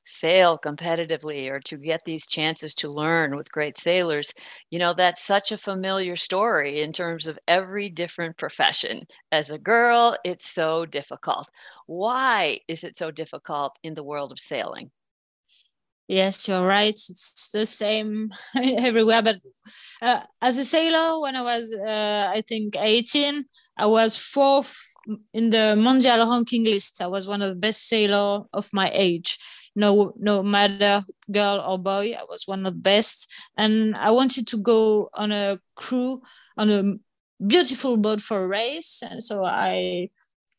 sail 0.10 0.58
competitively 0.58 1.50
or 1.50 1.60
to 1.62 1.78
get 1.78 2.04
these 2.06 2.28
chances 2.28 2.76
to 2.76 2.90
learn 2.90 3.36
with 3.36 3.52
great 3.52 3.78
sailors, 3.78 4.34
you 4.70 4.80
know, 4.80 4.94
that's 4.94 5.22
such 5.24 5.52
a 5.52 5.58
familiar 5.58 6.16
story 6.16 6.82
in 6.82 6.92
terms 6.92 7.28
of 7.28 7.40
every 7.48 7.90
different 7.90 8.38
profession. 8.38 9.06
As 9.32 9.52
a 9.52 9.58
girl, 9.58 10.18
it's 10.24 10.50
so 10.50 10.86
difficult. 10.86 11.50
Why 11.86 12.60
is 12.68 12.84
it 12.84 12.98
so 12.98 13.12
difficult 13.12 13.78
in 13.84 13.94
the 13.94 14.04
world 14.04 14.32
of 14.32 14.40
sailing? 14.40 14.92
Yes, 16.08 16.48
you're 16.48 16.66
right. 16.66 16.96
It's 16.96 17.50
the 17.50 17.68
same 17.68 18.32
everywhere. 18.56 19.22
But 19.22 19.38
uh, 20.02 20.22
as 20.42 20.58
a 20.58 20.66
sailor, 20.66 21.22
when 21.22 21.36
I 21.36 21.44
was, 21.44 21.72
uh, 21.72 22.32
I 22.36 22.42
think, 22.42 22.76
18, 22.76 23.46
I 23.78 23.86
was 23.86 24.18
fourth 24.18 24.76
in 25.34 25.52
the 25.52 25.76
mondial 25.78 26.28
ranking 26.28 26.64
list. 26.64 27.00
I 27.00 27.08
was 27.08 27.28
one 27.28 27.44
of 27.44 27.50
the 27.50 27.56
best 27.56 27.88
sailor 27.88 28.42
of 28.54 28.70
my 28.74 28.90
age 28.92 29.38
no 29.76 30.14
no 30.18 30.44
matter 30.44 31.04
girl 31.32 31.60
or 31.60 31.78
boy 31.78 32.16
i 32.20 32.24
was 32.28 32.48
one 32.48 32.66
of 32.66 32.74
the 32.74 32.80
best. 32.80 33.32
And 33.58 33.96
i 33.96 34.12
wanted 34.12 34.48
to 34.48 34.58
go 34.58 35.10
on 35.14 35.32
a 35.32 35.60
crew 35.76 36.22
on 36.58 36.70
a 36.70 37.46
beautiful 37.46 37.98
boat 37.98 38.22
for 38.22 38.44
a 38.44 38.48
race. 38.48 39.02
And 39.02 39.24
so 39.24 39.44
i 39.44 40.10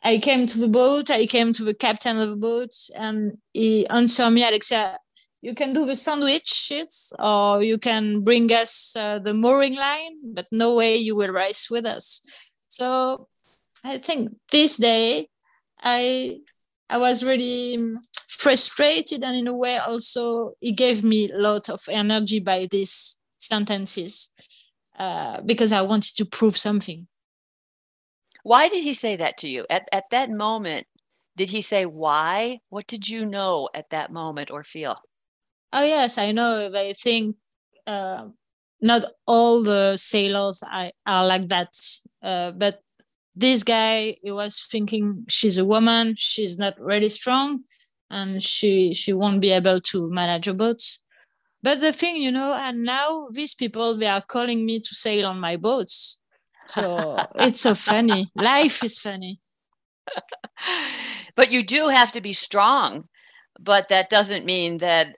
i 0.02 0.19
came 0.19 0.47
to 0.47 0.59
the 0.59 0.69
boat 0.69 1.11
i 1.11 1.26
came 1.26 1.52
to 1.52 1.62
the 1.62 1.75
captain 1.75 2.17
of 2.19 2.31
the 2.31 2.37
boat 2.37 2.73
and 2.95 3.37
he 3.52 3.87
answered 3.88 4.31
me 4.31 4.43
alexia 4.43 4.99
you 5.43 5.55
can 5.55 5.73
do 5.73 5.87
the 5.87 5.97
sandwiches 5.97 7.12
or 7.19 7.62
you 7.62 7.79
can 7.79 8.23
bring 8.23 8.52
us 8.52 8.95
uh, 8.97 9.19
the 9.19 9.33
mooring 9.33 9.75
line 9.75 10.19
but 10.35 10.47
no 10.52 10.75
way 10.75 10.97
you 10.97 11.17
will 11.17 11.31
race 11.31 11.71
with 11.71 11.87
us. 11.87 12.23
So 12.69 13.29
i 13.83 13.97
think 13.99 14.31
this 14.52 14.76
day 14.76 15.29
i 15.83 16.38
i 16.90 16.99
was 16.99 17.25
really 17.25 17.79
frustrated 18.41 19.23
and 19.23 19.37
in 19.37 19.47
a 19.47 19.53
way 19.53 19.77
also 19.77 20.55
he 20.61 20.73
gave 20.73 21.05
me 21.05 21.31
a 21.31 21.37
lot 21.37 21.69
of 21.69 21.83
energy 21.91 22.41
by 22.41 22.67
these 22.71 23.21
sentences 23.39 24.31
uh, 24.99 25.43
because 25.43 25.73
i 25.73 25.83
wanted 25.83 26.17
to 26.17 26.25
prove 26.25 26.57
something. 26.57 27.07
Why 28.43 28.69
did 28.71 28.83
he 28.83 28.95
say 28.95 29.17
that 29.17 29.37
to 29.39 29.49
you? 29.49 29.67
At, 29.69 29.87
at 29.93 30.05
that 30.11 30.31
moment 30.31 30.87
did 31.37 31.51
he 31.51 31.61
say 31.61 31.85
why? 31.85 32.61
What 32.71 32.87
did 32.87 33.07
you 33.07 33.27
know 33.27 33.69
at 33.75 33.91
that 33.91 34.11
moment 34.11 34.51
or 34.51 34.65
feel? 34.65 34.97
Oh 35.73 35.85
yes 35.85 36.17
i 36.17 36.33
know 36.33 36.73
i 36.75 36.93
think 36.93 37.37
uh, 37.87 38.25
not 38.81 39.05
all 39.27 39.63
the 39.63 39.97
sailors 39.97 40.63
are, 40.63 40.91
are 41.07 41.27
like 41.27 41.47
that 41.49 41.73
uh, 42.23 42.53
but 42.53 42.81
this 43.37 43.63
guy 43.63 44.17
he 44.23 44.33
was 44.33 44.67
thinking 44.73 45.25
she's 45.29 45.59
a 45.59 45.65
woman 45.65 46.15
she's 46.17 46.59
not 46.59 46.81
really 46.81 47.09
strong 47.09 47.65
and 48.11 48.43
she 48.43 48.95
she 48.95 49.12
won't 49.12 49.40
be 49.40 49.50
able 49.52 49.81
to 49.81 50.11
manage 50.11 50.49
a 50.49 50.55
boat. 50.55 50.83
But 51.62 51.81
the 51.81 51.93
thing 51.93 52.17
you 52.17 52.31
know 52.31 52.55
and 52.55 52.85
now 52.85 53.29
these 53.31 53.55
people 53.55 53.97
they 53.97 54.07
are 54.07 54.23
calling 54.23 54.64
me 54.67 54.81
to 54.81 54.95
sail 54.95 55.26
on 55.26 55.38
my 55.38 55.57
boats. 55.57 56.21
So 56.67 57.17
it's 57.37 57.61
so 57.61 57.75
funny. 57.75 58.29
Life 58.35 58.83
is 58.85 58.99
funny. 58.99 59.40
But 61.37 61.52
you 61.52 61.62
do 61.62 61.88
have 61.88 62.12
to 62.12 62.21
be 62.21 62.33
strong 62.33 63.05
but 63.61 63.88
that 63.88 64.11
doesn't 64.11 64.47
mean 64.47 64.79
that 64.79 65.17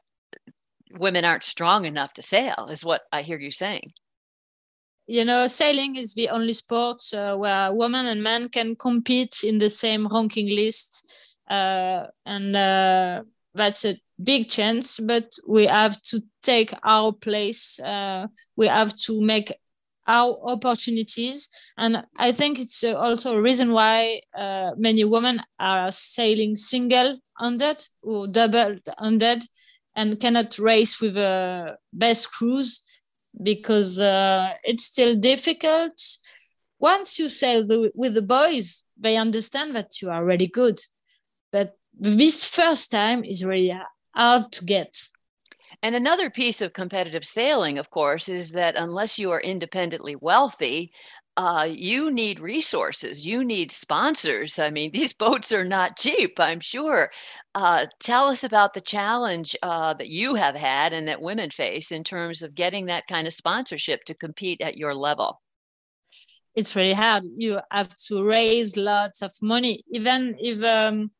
women 0.92 1.25
aren't 1.25 1.44
strong 1.44 1.84
enough 1.84 2.12
to 2.14 2.22
sail 2.22 2.68
is 2.70 2.84
what 2.84 3.02
i 3.12 3.22
hear 3.22 3.38
you 3.38 3.50
saying. 3.50 3.92
You 5.06 5.25
know 5.25 5.46
sailing 5.46 5.96
is 5.96 6.14
the 6.14 6.28
only 6.28 6.52
sport 6.52 7.00
uh, 7.14 7.37
where 7.37 7.72
women 7.72 8.06
and 8.06 8.22
men 8.22 8.49
can 8.49 8.76
compete 8.76 9.42
in 9.44 9.58
the 9.58 9.70
same 9.70 10.06
ranking 10.08 10.49
list 10.54 11.06
uh, 11.52 12.06
and 12.25 12.56
uh, 12.56 13.23
that's 13.54 13.85
a 13.85 13.97
big 14.23 14.49
chance. 14.49 14.99
But 14.99 15.32
we 15.47 15.66
have 15.66 16.00
to 16.04 16.23
take 16.42 16.73
our 16.82 17.12
place. 17.12 17.78
Uh, 17.80 18.26
we 18.56 18.66
have 18.68 18.97
to 19.06 19.21
make 19.21 19.52
our 20.06 20.37
opportunities. 20.44 21.49
And 21.76 22.04
I 22.18 22.32
think 22.32 22.59
it's 22.59 22.82
uh, 22.82 22.94
also 22.94 23.37
a 23.37 23.42
reason 23.42 23.73
why 23.73 24.21
uh, 24.37 24.71
many 24.76 25.04
women 25.04 25.40
are 25.59 25.92
sailing 25.92 26.56
single 26.56 27.18
handed 27.38 27.87
or 28.02 28.26
double 28.26 28.76
handed 29.00 29.44
and 29.94 30.18
cannot 30.18 30.59
race 30.59 31.00
with 31.00 31.16
a 31.16 31.76
best 31.92 32.32
cruise 32.32 32.85
because 33.42 34.00
uh, 34.00 34.50
it's 34.64 34.85
still 34.85 35.14
difficult. 35.16 35.92
Once 36.78 37.18
you 37.18 37.28
sail 37.28 37.64
the, 37.66 37.92
with 37.94 38.14
the 38.14 38.23
boys, 38.23 38.85
they 38.99 39.16
understand 39.16 39.76
that 39.76 40.00
you 40.00 40.11
are 40.11 40.25
really 40.25 40.47
good. 40.47 40.78
This 41.94 42.44
first 42.44 42.90
time 42.90 43.25
is 43.25 43.44
really 43.44 43.76
hard 44.14 44.52
to 44.52 44.64
get. 44.64 45.08
And 45.82 45.94
another 45.94 46.30
piece 46.30 46.61
of 46.61 46.72
competitive 46.72 47.25
sailing, 47.25 47.78
of 47.78 47.90
course, 47.90 48.28
is 48.28 48.52
that 48.52 48.76
unless 48.76 49.18
you 49.18 49.30
are 49.32 49.40
independently 49.40 50.14
wealthy, 50.16 50.92
uh, 51.37 51.66
you 51.68 52.11
need 52.11 52.40
resources, 52.40 53.26
you 53.26 53.42
need 53.42 53.72
sponsors. 53.72 54.58
I 54.58 54.70
mean, 54.70 54.90
these 54.94 55.12
boats 55.12 55.52
are 55.52 55.64
not 55.64 55.99
cheap, 55.99 56.38
I'm 56.38 56.61
sure. 56.61 57.11
Uh, 57.54 57.87
tell 58.00 58.28
us 58.28 58.44
about 58.44 58.75
the 58.75 58.80
challenge 58.80 59.56
uh, 59.62 59.94
that 59.94 60.08
you 60.08 60.34
have 60.34 60.54
had 60.54 60.92
and 60.92 61.08
that 61.08 61.22
women 61.22 61.50
face 61.50 61.90
in 61.90 62.04
terms 62.04 62.42
of 62.42 62.54
getting 62.54 62.87
that 62.87 63.06
kind 63.06 63.26
of 63.26 63.32
sponsorship 63.32 64.04
to 64.04 64.14
compete 64.14 64.61
at 64.61 64.76
your 64.76 64.94
level. 64.94 65.40
It's 66.54 66.76
really 66.76 66.92
hard. 66.92 67.25
You 67.38 67.61
have 67.70 67.88
to 68.08 68.22
raise 68.22 68.76
lots 68.76 69.22
of 69.22 69.32
money, 69.40 69.82
even 69.90 70.37
if 70.38 70.62
um, 70.62 71.11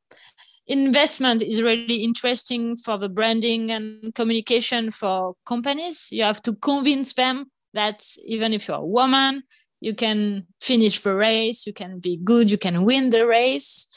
investment 0.67 1.43
is 1.43 1.63
really 1.63 1.97
interesting 1.97 2.77
for 2.77 2.99
the 2.99 3.09
branding 3.09 3.71
and 3.71 4.15
communication 4.15 4.91
for 4.91 5.35
companies. 5.45 6.09
You 6.11 6.25
have 6.25 6.43
to 6.43 6.55
convince 6.55 7.15
them 7.15 7.51
that 7.75 8.05
even 8.27 8.53
if 8.53 8.69
you're 8.69 8.77
a 8.77 8.87
woman, 8.87 9.43
you 9.81 9.95
can 9.95 10.47
finish 10.61 11.01
the 11.01 11.15
race, 11.15 11.67
you 11.67 11.73
can 11.73 11.99
be 11.99 12.17
good, 12.17 12.51
you 12.51 12.59
can 12.59 12.85
win 12.85 13.11
the 13.11 13.27
race. 13.27 13.89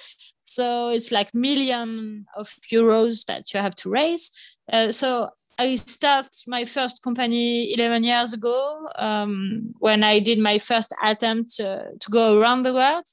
So 0.44 0.90
it's 0.90 1.12
like 1.12 1.34
million 1.34 2.26
of 2.36 2.56
euros 2.72 3.26
that 3.26 3.54
you 3.54 3.60
have 3.60 3.76
to 3.78 3.90
raise. 3.90 4.32
Uh, 4.72 4.92
so 4.92 5.30
I 5.58 5.76
started 5.76 6.32
my 6.48 6.66
first 6.66 7.04
company 7.04 7.74
11 7.74 8.04
years 8.04 8.34
ago 8.34 8.90
um, 8.96 9.74
when 9.80 10.04
I 10.04 10.20
did 10.20 10.40
my 10.40 10.58
first 10.58 10.94
attempt 11.04 11.56
to 11.58 11.92
go 12.10 12.40
around 12.40 12.64
the 12.64 12.74
world 12.74 13.06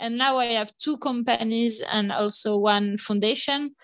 and 0.00 0.16
now 0.16 0.38
I 0.38 0.46
have 0.46 0.72
two 0.78 0.98
companies 0.98 1.82
and 1.92 2.12
also 2.12 2.58
one 2.58 2.98
foundation. 2.98 3.74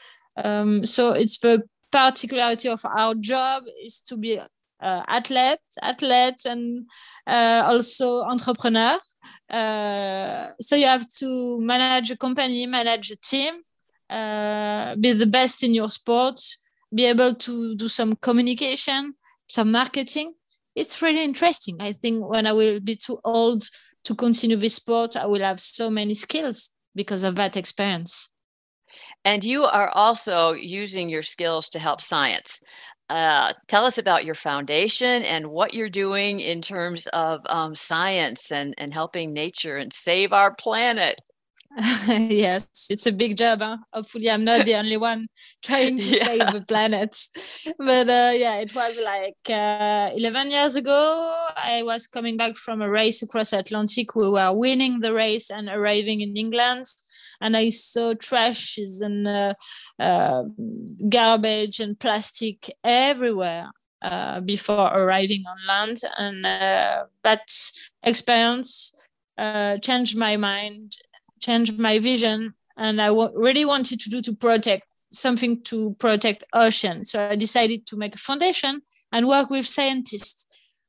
Um, 0.43 0.85
so 0.85 1.13
it's 1.13 1.39
the 1.39 1.63
particularity 1.91 2.69
of 2.69 2.85
our 2.85 3.15
job 3.15 3.65
is 3.85 4.01
to 4.01 4.17
be 4.17 4.39
uh, 4.39 5.03
athlete, 5.09 5.59
athlete, 5.83 6.45
and 6.47 6.87
uh, 7.27 7.63
also 7.67 8.23
entrepreneur. 8.23 8.99
Uh, 9.49 10.49
so 10.61 10.77
you 10.77 10.87
have 10.87 11.07
to 11.19 11.61
manage 11.61 12.11
a 12.11 12.17
company, 12.17 12.67
manage 12.67 13.11
a 13.11 13.17
team, 13.17 13.55
uh, 14.11 14.95
be 14.97 15.13
the 15.13 15.27
best 15.27 15.63
in 15.63 15.75
your 15.75 15.89
sport, 15.89 16.41
be 16.95 17.07
able 17.07 17.35
to 17.35 17.75
do 17.77 17.89
some 17.89 18.15
communication, 18.17 19.15
some 19.49 19.71
marketing. 19.71 20.35
It's 20.75 21.01
really 21.01 21.25
interesting. 21.25 21.77
I 21.81 21.93
think 21.93 22.29
when 22.29 22.47
I 22.47 22.53
will 22.53 22.81
be 22.81 22.97
too 22.97 23.21
old 23.25 23.69
to 24.05 24.15
continue 24.15 24.57
this 24.57 24.77
sport, 24.77 25.17
I 25.17 25.27
will 25.27 25.43
have 25.43 25.61
so 25.61 25.89
many 25.89 26.15
skills 26.15 26.71
because 26.95 27.23
of 27.23 27.37
that 27.37 27.57
experience. 27.57 28.33
And 29.25 29.45
you 29.45 29.65
are 29.65 29.91
also 29.91 30.53
using 30.53 31.09
your 31.09 31.23
skills 31.23 31.69
to 31.71 31.79
help 31.79 32.01
science. 32.01 32.61
Uh, 33.11 33.53
tell 33.69 33.85
us 33.85 33.99
about 33.99 34.25
your 34.25 34.35
foundation 34.35 35.23
and 35.25 35.47
what 35.47 35.75
you're 35.75 35.91
doing 35.91 36.41
in 36.41 36.63
terms 36.63 37.07
of 37.09 37.41
um, 37.47 37.75
science 37.75 38.51
and, 38.51 38.75
and 38.79 38.93
helping 38.93 39.33
nature 39.33 39.77
and 39.77 39.93
save 39.93 40.33
our 40.33 40.55
planet. 40.55 41.21
yes, 42.07 42.69
it's 42.89 43.07
a 43.07 43.13
big 43.13 43.37
job. 43.37 43.61
Huh? 43.61 43.79
Hopefully, 43.93 44.31
I'm 44.31 44.45
not 44.45 44.65
the 44.65 44.75
only 44.83 44.97
one 44.97 45.27
trying 45.63 45.99
to 45.99 46.05
yeah. 46.05 46.25
save 46.25 46.53
the 46.53 46.65
planet. 46.67 47.17
But 47.79 48.09
uh, 48.09 48.33
yeah, 48.37 48.61
it 48.61 48.75
was 48.75 49.01
like 49.03 49.51
uh, 49.51 50.11
11 50.15 50.51
years 50.51 50.77
ago. 50.77 51.47
I 51.57 51.83
was 51.83 52.07
coming 52.07 52.37
back 52.37 52.57
from 52.57 52.81
a 52.81 52.89
race 52.89 53.23
across 53.23 53.53
Atlantic. 53.53 54.15
We 54.15 54.29
were 54.29 54.53
winning 54.53 55.01
the 55.01 55.13
race 55.13 55.51
and 55.51 55.69
arriving 55.69 56.21
in 56.21 56.37
England. 56.37 56.87
And 57.41 57.57
I 57.57 57.71
saw 57.71 58.15
trashes 58.15 59.03
and 59.03 59.27
uh, 59.27 59.55
uh 59.99 60.45
garbage 61.09 61.81
and 61.81 61.99
plastic 61.99 62.71
everywhere. 62.85 63.71
Uh, 64.03 64.39
before 64.41 64.89
arriving 64.89 65.45
on 65.49 65.57
land, 65.67 65.97
and 66.19 66.45
uh, 66.45 67.05
that 67.23 67.49
experience 68.03 68.93
changed 69.81 70.15
my 70.15 70.37
mind 70.37 70.95
changed 71.45 71.79
my 71.79 71.99
vision 71.99 72.55
and 72.77 73.01
I 73.01 73.09
w- 73.09 73.33
really 73.35 73.65
wanted 73.65 74.01
to 74.01 74.11
do 74.11 74.21
to 74.23 74.35
protect 74.35 74.87
something 75.13 75.63
to 75.63 75.95
protect 75.99 76.45
ocean. 76.53 77.05
So 77.05 77.29
I 77.31 77.37
decided 77.37 77.87
to 77.87 77.97
make 77.97 78.15
a 78.15 78.19
foundation 78.19 78.83
and 79.13 79.29
work 79.29 79.51
with 79.51 79.67
scientists. 79.67 80.47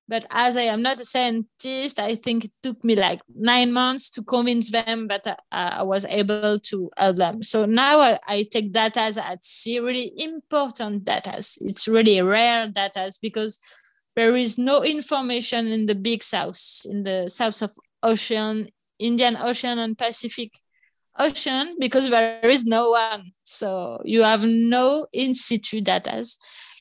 But 0.08 0.26
as 0.30 0.56
I 0.56 0.68
am 0.74 0.82
not 0.82 1.00
a 1.00 1.06
scientist, 1.06 2.00
I 2.00 2.16
think 2.16 2.46
it 2.46 2.52
took 2.62 2.84
me 2.84 2.96
like 2.96 3.22
nine 3.36 3.72
months 3.74 4.10
to 4.12 4.24
convince 4.24 4.72
them 4.72 5.08
that 5.08 5.26
I, 5.52 5.68
I 5.80 5.84
was 5.84 6.06
able 6.06 6.60
to 6.60 6.92
help 6.98 7.16
them. 7.18 7.42
So 7.42 7.66
now 7.66 8.00
I, 8.00 8.20
I 8.28 8.48
take 8.52 8.72
data 8.72 9.02
at 9.02 9.44
sea, 9.44 9.80
really 9.80 10.12
important 10.18 11.06
data. 11.06 11.34
It's 11.38 11.88
really 11.88 12.22
rare 12.22 12.68
data 12.68 13.12
because 13.22 13.60
there 14.16 14.36
is 14.36 14.58
no 14.58 14.84
information 14.84 15.68
in 15.68 15.88
the 15.88 15.96
big 15.96 16.24
south, 16.24 16.62
in 16.86 17.04
the 17.04 17.28
south 17.28 17.62
of 17.64 17.72
ocean 18.04 18.70
Indian 19.00 19.38
Ocean 19.38 19.80
and 19.80 19.98
Pacific 19.98 20.52
Ocean 21.18 21.76
because 21.80 22.10
there 22.10 22.50
is 22.50 22.66
no 22.66 22.92
one. 22.92 23.32
So 23.44 24.02
you 24.04 24.24
have 24.24 24.46
no 24.46 25.08
in 25.14 25.34
situ 25.34 25.82
data. 25.82 26.26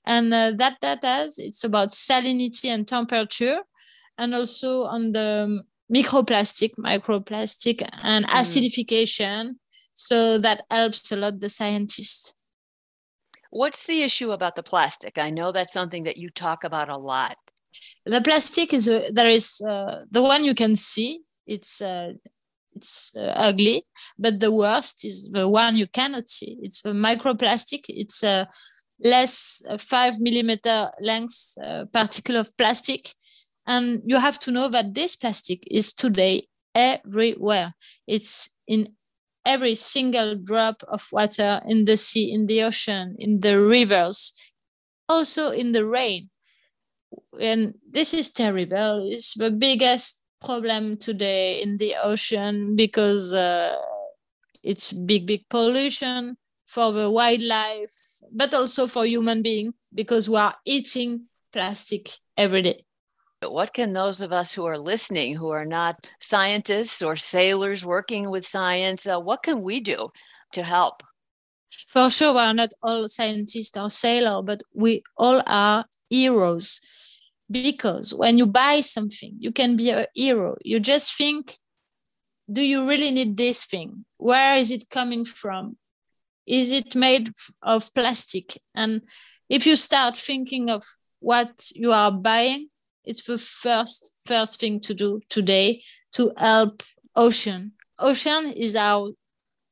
And 0.07 0.35
uh, 0.35 0.53
that 0.57 0.81
data, 0.81 1.29
it's 1.39 1.65
about 1.65 1.89
salinity 1.89 2.67
and 2.67 2.87
temperature, 2.87 3.61
and 4.19 4.35
also 4.35 4.85
on 4.85 5.13
the 5.13 5.63
microplastic, 5.93 6.75
microplastic, 6.77 7.87
and 8.03 8.27
mm. 8.27 8.31
acidification. 8.31 9.55
So 9.95 10.39
that 10.39 10.65
helps 10.71 11.11
a 11.13 11.17
lot 11.17 11.41
the 11.41 11.49
scientists. 11.49 12.35
What's 13.51 13.87
the 13.87 14.03
issue 14.03 14.33
about 14.33 14.57
the 14.57 14.65
plastic? 14.65 15.17
I 15.17 15.31
know 15.31 15.53
that's 15.53 15.73
something 15.73 16.05
that 16.05 16.17
you 16.17 16.29
talk 16.29 16.65
about 16.65 16.89
a 16.89 16.97
lot. 16.97 17.37
The 18.05 18.21
plastic 18.21 18.75
is 18.75 18.89
a, 18.89 19.11
there 19.11 19.29
is 19.29 19.61
uh, 19.61 20.05
the 20.11 20.23
one 20.23 20.45
you 20.45 20.55
can 20.55 20.77
see 20.77 21.21
it's 21.47 21.81
uh, 21.81 22.13
it's 22.77 23.13
uh, 23.17 23.33
ugly 23.37 23.85
but 24.19 24.41
the 24.41 24.53
worst 24.53 25.05
is 25.05 25.31
the 25.31 25.49
one 25.49 25.77
you 25.77 25.87
cannot 25.87 26.29
see. 26.29 26.59
It's 26.63 26.83
the 26.83 26.91
microplastic. 26.91 27.85
It's 27.89 28.23
a 28.23 28.49
less 29.01 29.63
uh, 29.69 29.79
five 29.79 30.21
millimeter 30.21 30.91
length 31.01 31.57
uh, 31.63 31.85
particle 31.93 32.37
of 32.37 32.57
plastic. 32.57 33.15
And 33.67 34.03
you 34.05 34.19
have 34.19 34.39
to 34.41 34.51
know 34.51 34.69
that 34.69 34.95
this 34.95 35.17
plastic 35.17 35.65
is 35.71 35.93
today 35.93 36.49
everywhere. 36.75 37.75
It's 38.07 38.57
in 38.67 38.89
every 39.47 39.75
single 39.75 40.37
drop 40.37 40.83
of 40.89 41.07
water 41.13 41.61
in 41.67 41.85
the 41.85 41.97
sea 41.97 42.33
in 42.33 42.47
the 42.47 42.63
ocean 42.63 43.15
in 43.19 43.41
the 43.41 43.61
rivers 43.61 44.33
also 45.07 45.51
in 45.51 45.73
the 45.73 45.85
rain. 45.85 46.31
And 47.39 47.75
this 47.91 48.15
is 48.15 48.33
terrible. 48.33 49.05
It's 49.07 49.35
the 49.35 49.51
biggest 49.51 50.24
problem 50.45 50.97
today 50.97 51.61
in 51.63 51.79
the 51.79 51.95
ocean 52.03 52.77
because 52.77 53.33
uh, 53.33 53.77
it's 54.63 54.93
big 54.93 55.27
big 55.27 55.49
pollution 55.49 56.37
for 56.67 56.93
the 56.93 57.11
wildlife 57.11 57.95
but 58.33 58.53
also 58.55 58.87
for 58.87 59.07
human 59.07 59.43
being 59.43 59.73
because 59.95 60.29
we 60.29 60.37
are 60.37 60.55
eating 60.65 61.27
plastic 61.53 62.11
every 62.37 62.63
day. 62.63 62.85
What 63.43 63.75
can 63.75 63.93
those 63.93 64.21
of 64.21 64.33
us 64.33 64.53
who 64.53 64.65
are 64.65 64.79
listening 64.79 65.37
who 65.37 65.51
are 65.51 65.67
not 65.67 66.07
scientists 66.21 67.03
or 67.03 67.17
sailors 67.17 67.85
working 67.85 68.31
with 68.31 68.47
science 68.47 69.07
uh, 69.07 69.19
what 69.19 69.43
can 69.43 69.63
we 69.63 69.81
do 69.81 70.09
to 70.53 70.63
help? 70.63 71.03
For 71.89 72.09
sure 72.11 72.33
we 72.33 72.41
are 72.41 72.55
not 72.55 72.71
all 72.83 73.09
scientists 73.09 73.77
or 73.77 73.91
sailors 73.91 74.45
but 74.47 74.63
we 74.75 75.03
all 75.17 75.43
are 75.47 75.85
heroes 76.09 76.81
because 77.51 78.15
when 78.15 78.39
you 78.39 78.47
buy 78.47 78.81
something 78.81 79.35
you 79.39 79.53
can 79.53 79.77
be 79.77 79.91
a 79.91 80.07
hero. 80.15 80.57
You 80.65 80.81
just 80.81 81.17
think 81.17 81.59
do 82.53 82.61
you 82.61 82.87
really 82.87 83.11
need 83.11 83.37
this 83.37 83.65
thing? 83.65 84.05
Where 84.19 84.55
is 84.57 84.71
it 84.71 84.91
coming 84.91 85.25
from? 85.25 85.77
Is 86.47 86.73
it 86.73 86.95
made 86.95 87.31
of 87.63 87.93
plastic? 87.95 88.59
And 88.75 89.01
if 89.49 89.67
you 89.67 89.77
start 89.77 90.15
thinking 90.17 90.69
of 90.69 90.85
what 91.21 91.71
you 91.75 91.91
are 91.93 92.13
buying 92.13 92.69
it's 93.05 93.25
the 93.25 93.39
first 93.39 94.13
first 94.25 94.61
thing 94.61 94.81
to 94.81 94.95
do 94.95 95.21
today 95.29 95.83
to 96.13 96.33
help 96.39 96.83
ocean. 97.15 97.73
Ocean 97.99 98.53
is 98.57 98.75
our 98.77 99.11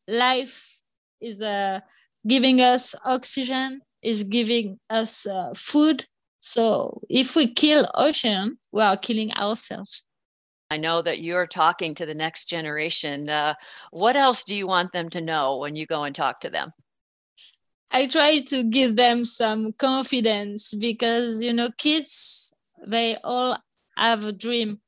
life 0.07 0.81
is 1.21 1.41
uh, 1.41 1.81
giving 2.27 2.61
us 2.61 2.95
oxygen 3.05 3.81
is 4.03 4.25
giving 4.25 4.79
us 4.91 5.27
uh, 5.27 5.53
food 5.55 6.05
So 6.45 7.03
if 7.09 7.37
we 7.37 7.47
kill 7.47 7.87
ocean, 7.95 8.59
we 8.73 8.83
are 8.83 8.97
killing 8.97 9.33
ourselves. 9.35 10.09
I 10.73 10.77
know 10.77 11.01
that 11.01 11.21
you're 11.21 11.47
talking 11.47 11.95
to 11.95 12.05
the 12.05 12.15
next 12.15 12.47
generation. 12.47 13.29
Uh, 13.29 13.55
what 13.93 14.17
else 14.17 14.43
do 14.43 14.57
you 14.57 14.67
want 14.67 14.93
them 14.93 15.09
to 15.11 15.21
know 15.21 15.59
when 15.59 15.77
you 15.77 15.87
go 15.87 16.03
and 16.03 16.15
talk 16.15 16.41
to 16.41 16.51
them? 16.51 16.73
I 17.93 18.07
try 18.07 18.41
to 18.49 18.65
give 18.65 18.97
them 18.97 19.25
some 19.25 19.73
confidence 19.75 20.75
because, 20.75 21.41
you 21.41 21.53
know, 21.53 21.71
kids, 21.79 22.53
they 22.85 23.19
all 23.23 23.57
have 23.97 24.25
a 24.25 24.33
dream, 24.33 24.81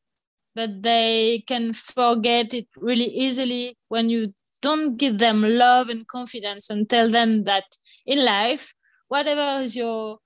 but 0.56 0.82
they 0.82 1.44
can 1.46 1.72
forget 1.72 2.52
it 2.52 2.66
really 2.76 3.10
easily 3.14 3.78
when 3.88 4.10
you 4.10 4.34
don't 4.60 4.96
give 4.96 5.18
them 5.18 5.42
love 5.42 5.88
and 5.88 6.08
confidence 6.08 6.68
and 6.68 6.88
tell 6.88 7.08
them 7.08 7.44
that 7.44 7.76
in 8.06 8.24
life, 8.24 8.74
whatever 9.06 9.62
is 9.62 9.76
your 9.76 10.18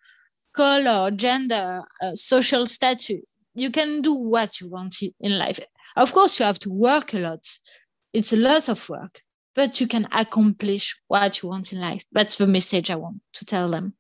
color, 0.59 1.13
gender, 1.13 1.83
uh, 2.03 2.13
social 2.15 2.67
status, 2.67 3.21
you 3.55 3.71
can 3.71 4.03
do 4.03 4.13
what 4.13 4.61
you 4.61 4.69
want 4.69 4.97
in 5.21 5.39
life. 5.39 5.61
Of 5.97 6.13
course, 6.13 6.41
you 6.41 6.47
have 6.47 6.59
to 6.61 6.71
work 6.71 7.15
a 7.15 7.21
lot. 7.21 7.45
It's 8.13 8.33
a 8.33 8.37
lot 8.37 8.69
of 8.69 8.89
work, 8.89 9.23
but 9.55 9.81
you 9.81 9.87
can 9.87 10.09
accomplish 10.11 11.01
what 11.07 11.41
you 11.41 11.49
want 11.49 11.73
in 11.73 11.81
life. 11.81 12.03
That's 12.11 12.37
the 12.37 12.49
message 12.49 12.91
I 12.91 12.97
want 12.97 13.21
to 13.35 13.45
tell 13.45 13.71
them. 13.71 13.95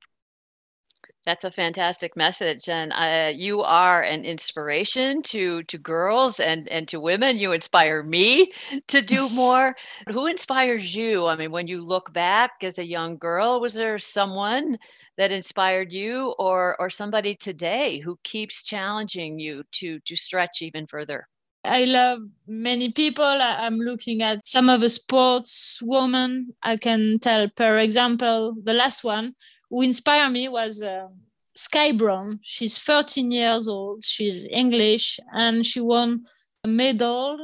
That's 1.28 1.44
a 1.44 1.52
fantastic 1.52 2.16
message, 2.16 2.68
and 2.68 2.92
uh, 2.92 3.30
you 3.32 3.62
are 3.62 4.02
an 4.02 4.24
inspiration 4.24 5.22
to 5.30 5.62
to 5.64 5.78
girls 5.78 6.40
and 6.40 6.68
and 6.72 6.88
to 6.88 6.98
women. 6.98 7.38
You 7.38 7.52
inspire 7.52 8.02
me 8.02 8.50
to 8.88 9.00
do 9.02 9.28
more. 9.28 9.76
Who 10.08 10.26
inspires 10.26 10.92
you? 10.96 11.26
I 11.26 11.36
mean, 11.36 11.52
when 11.52 11.68
you 11.68 11.82
look 11.82 12.12
back 12.12 12.52
as 12.62 12.78
a 12.78 12.84
young 12.84 13.16
girl, 13.18 13.60
was 13.60 13.74
there 13.74 13.98
someone 14.00 14.76
that 15.18 15.30
inspired 15.30 15.92
you, 15.92 16.34
or 16.38 16.76
or 16.80 16.90
somebody 16.90 17.36
today 17.36 17.98
who 18.00 18.18
keeps 18.24 18.64
challenging 18.64 19.38
you 19.38 19.62
to 19.72 20.00
to 20.00 20.16
stretch 20.16 20.62
even 20.62 20.86
further? 20.88 21.28
I 21.68 21.84
love 21.84 22.20
many 22.46 22.92
people. 22.92 23.24
I'm 23.24 23.78
looking 23.78 24.22
at 24.22 24.46
some 24.46 24.68
of 24.68 24.80
the 24.80 24.88
sports 24.88 25.80
women. 25.82 26.54
I 26.62 26.76
can 26.76 27.18
tell, 27.18 27.48
per 27.48 27.78
example, 27.78 28.56
the 28.62 28.74
last 28.74 29.04
one 29.04 29.34
who 29.70 29.82
inspired 29.82 30.30
me 30.30 30.48
was 30.48 30.82
uh, 30.82 31.08
Sky 31.54 31.92
Brown. 31.92 32.40
She's 32.42 32.78
13 32.78 33.30
years 33.30 33.68
old. 33.68 34.04
She's 34.04 34.48
English, 34.48 35.20
and 35.32 35.64
she 35.64 35.80
won 35.80 36.16
a 36.64 36.68
medal, 36.68 37.38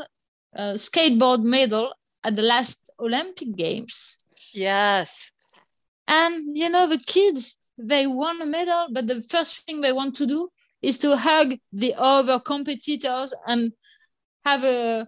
a 0.54 0.74
skateboard 0.74 1.44
medal 1.44 1.92
at 2.24 2.36
the 2.36 2.42
last 2.42 2.90
Olympic 2.98 3.54
Games. 3.54 4.18
Yes. 4.52 5.32
And 6.08 6.56
you 6.56 6.68
know, 6.70 6.88
the 6.88 6.98
kids, 6.98 7.58
they 7.76 8.06
won 8.06 8.40
a 8.40 8.46
medal, 8.46 8.86
but 8.90 9.06
the 9.06 9.20
first 9.20 9.66
thing 9.66 9.80
they 9.80 9.92
want 9.92 10.16
to 10.16 10.26
do 10.26 10.48
is 10.80 10.98
to 10.98 11.16
hug 11.16 11.54
the 11.72 11.94
other 11.96 12.38
competitors 12.38 13.34
and 13.46 13.72
have 14.44 14.64
a 14.64 15.06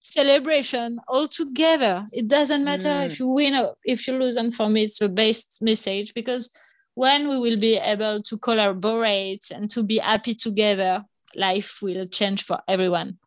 celebration 0.00 0.98
all 1.08 1.28
together. 1.28 2.04
It 2.12 2.28
doesn't 2.28 2.64
matter 2.64 2.88
mm. 2.88 3.06
if 3.06 3.18
you 3.18 3.28
win 3.28 3.54
or 3.54 3.74
if 3.84 4.06
you 4.06 4.18
lose. 4.18 4.36
And 4.36 4.54
for 4.54 4.68
me, 4.68 4.84
it's 4.84 4.98
the 4.98 5.08
best 5.08 5.60
message 5.60 6.14
because 6.14 6.50
when 6.94 7.28
we 7.28 7.38
will 7.38 7.58
be 7.58 7.76
able 7.76 8.22
to 8.22 8.38
collaborate 8.38 9.50
and 9.54 9.70
to 9.70 9.82
be 9.82 9.98
happy 9.98 10.34
together, 10.34 11.04
life 11.36 11.78
will 11.82 12.06
change 12.06 12.44
for 12.44 12.58
everyone. 12.66 13.18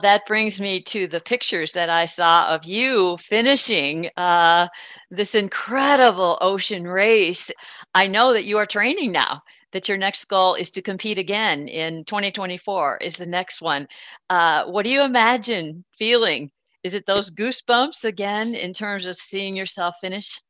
That 0.00 0.26
brings 0.26 0.60
me 0.60 0.82
to 0.82 1.08
the 1.08 1.20
pictures 1.20 1.72
that 1.72 1.88
I 1.88 2.04
saw 2.04 2.48
of 2.48 2.64
you 2.64 3.16
finishing 3.16 4.10
uh, 4.14 4.68
this 5.10 5.34
incredible 5.34 6.36
ocean 6.42 6.86
race. 6.86 7.50
I 7.94 8.06
know 8.06 8.34
that 8.34 8.44
you 8.44 8.58
are 8.58 8.66
training 8.66 9.12
now 9.12 9.42
that 9.72 9.88
your 9.88 9.98
next 9.98 10.24
goal 10.26 10.54
is 10.54 10.70
to 10.72 10.82
compete 10.82 11.18
again 11.18 11.68
in 11.68 12.04
2024 12.04 12.98
is 12.98 13.16
the 13.16 13.26
next 13.26 13.60
one. 13.60 13.88
Uh, 14.30 14.64
what 14.66 14.84
do 14.84 14.90
you 14.90 15.02
imagine 15.02 15.84
feeling? 15.98 16.50
Is 16.82 16.94
it 16.94 17.06
those 17.06 17.30
goosebumps 17.30 18.04
again 18.04 18.54
in 18.54 18.72
terms 18.72 19.06
of 19.06 19.16
seeing 19.16 19.56
yourself 19.56 19.96
finish? 20.00 20.40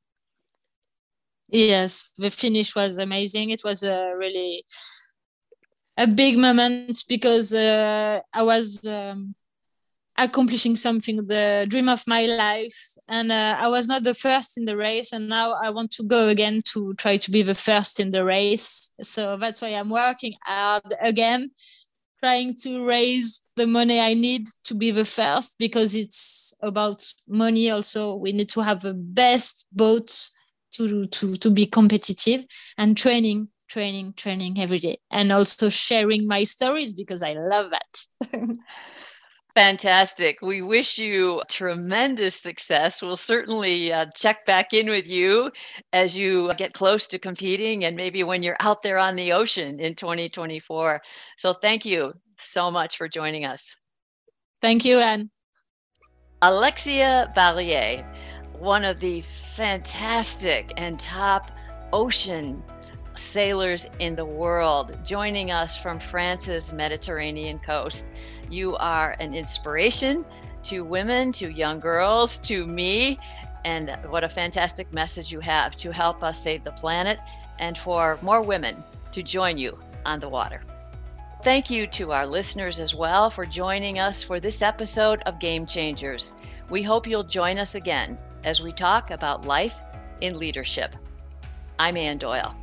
Yes, 1.49 2.11
the 2.17 2.31
finish 2.31 2.75
was 2.75 2.99
amazing. 2.99 3.51
It 3.51 3.63
was 3.65 3.83
a 3.83 4.13
really 4.17 4.65
a 5.97 6.07
big 6.07 6.37
moment 6.37 7.05
because 7.09 7.55
uh, 7.55 8.21
I 8.33 8.43
was 8.43 8.85
um, 8.87 9.35
accomplishing 10.19 10.77
something 10.77 11.27
the 11.27 11.67
dream 11.69 11.89
of 11.89 12.03
my 12.07 12.27
life. 12.27 12.97
And 13.09 13.31
uh, 13.31 13.57
i 13.61 13.69
was 13.69 13.87
not 13.89 14.05
the 14.05 14.15
first 14.15 14.59
in 14.59 14.65
the 14.65 14.77
race 14.77 15.13
and 15.13 15.29
now 15.29 15.53
i 15.63 15.71
want 15.71 15.91
to 15.93 16.03
go 16.03 16.29
again 16.29 16.61
to 16.73 16.95
try 16.95 17.17
to 17.17 17.31
be 17.31 17.43
the 17.43 17.55
first 17.55 18.01
in 18.01 18.11
the 18.11 18.25
race. 18.25 18.91
So 19.03 19.37
that's 19.37 19.61
why 19.63 19.69
i'm 19.69 19.91
working 19.91 20.35
hard 20.45 20.83
again 21.01 21.51
trying 22.21 22.55
to 22.55 22.87
raise 22.87 23.43
the 23.57 23.67
money 23.67 24.01
i 24.01 24.15
need 24.15 24.47
to 24.65 24.75
be 24.75 24.91
the 24.91 25.05
first 25.05 25.57
because 25.59 25.95
it's 25.95 26.55
about 26.63 27.07
money 27.29 27.71
also. 27.71 28.15
We 28.15 28.33
need 28.33 28.49
to 28.51 28.61
have 28.61 28.81
the 28.81 28.95
best 28.95 29.67
boat 29.73 30.31
to 30.73 31.07
to 31.07 31.37
to 31.37 31.51
be 31.51 31.67
competitive 31.67 32.45
and 32.79 32.97
training 32.97 33.49
training 33.69 34.13
training 34.15 34.59
every 34.61 34.79
day 34.79 34.99
and 35.11 35.33
also 35.33 35.69
sharing 35.69 36.27
my 36.27 36.45
stories 36.45 36.95
because 36.95 37.23
i 37.23 37.33
love 37.33 37.71
that 37.71 37.93
Fantastic. 39.57 40.43
We 40.43 40.61
wish 40.61 40.99
you 40.99 41.41
tremendous 41.49 42.37
success. 42.37 43.01
We'll 43.01 43.17
certainly 43.17 43.91
uh, 43.91 44.05
check 44.15 44.45
back 44.45 44.75
in 44.75 44.91
with 44.91 45.09
you 45.09 45.51
as 45.95 46.15
you 46.15 46.53
get 46.59 46.75
close 46.75 47.07
to 47.07 47.19
competing 47.19 47.87
and 47.87 47.97
maybe 47.97 48.23
when 48.23 48.43
you're 48.43 48.59
out 48.61 48.83
there 48.83 48.99
on 48.99 49.17
the 49.17 49.33
ocean 49.33 49.81
in 49.81 49.95
2024. 49.95 51.01
So 51.39 51.55
thank 51.55 51.87
you 51.87 52.13
so 52.39 52.71
much 52.71 52.99
for 52.99 53.09
joining 53.09 53.47
us. 53.47 53.75
Thank 54.61 54.85
you, 54.85 54.99
Anne. 54.99 55.31
Alexia 56.43 57.33
Barrier, 57.35 58.07
one 58.59 58.85
of 58.85 59.01
the 59.01 59.25
fantastic 59.55 60.71
and 60.77 61.01
top 61.01 61.51
ocean 61.95 62.63
sailors 63.19 63.87
in 63.99 64.17
the 64.17 64.25
world, 64.25 64.97
joining 65.05 65.51
us 65.51 65.77
from 65.77 65.99
France's 65.99 66.73
Mediterranean 66.73 67.59
coast. 67.59 68.07
You 68.51 68.77
are 68.77 69.17
an 69.21 69.35
inspiration 69.35 70.25
to 70.65 70.83
women, 70.83 71.33
to 71.33 71.51
young 71.51 71.81
girls, 71.81 72.39
to 72.41 72.67
me, 72.67 73.19
and 73.65 73.97
what 74.09 74.25
a 74.25 74.29
fantastic 74.29 74.93
message 74.93 75.33
you 75.33 75.41
have 75.41 75.75
to 75.77 75.91
help 75.91 76.23
us 76.23 76.43
save 76.43 76.65
the 76.65 76.73
planet 76.73 77.19
and 77.59 77.77
for 77.77 78.19
more 78.23 78.43
women 78.43 78.83
to 79.13 79.23
join 79.23 79.59
you 79.59 79.79
on 80.05 80.21
the 80.21 80.29
water. 80.29 80.63
Thank 81.43 81.71
you 81.71 81.87
to 81.89 82.13
our 82.13 82.27
listeners 82.27 82.81
as 82.81 82.95
well 82.95 83.31
for 83.31 83.45
joining 83.45 83.99
us 83.99 84.23
for 84.23 84.41
this 84.41 84.63
episode 84.63 85.23
of 85.27 85.39
Game 85.39 85.67
Changers. 85.67 86.33
We 86.71 86.83
hope 86.83 87.07
you'll 87.07 87.23
join 87.23 87.59
us 87.59 87.75
again 87.75 88.19
as 88.45 88.61
we 88.61 88.73
talk 88.73 89.11
about 89.11 89.47
life 89.47 89.75
in 90.21 90.39
leadership. 90.39 90.97
I'm 91.79 91.97
Ann 91.97 92.19
Doyle. 92.19 92.57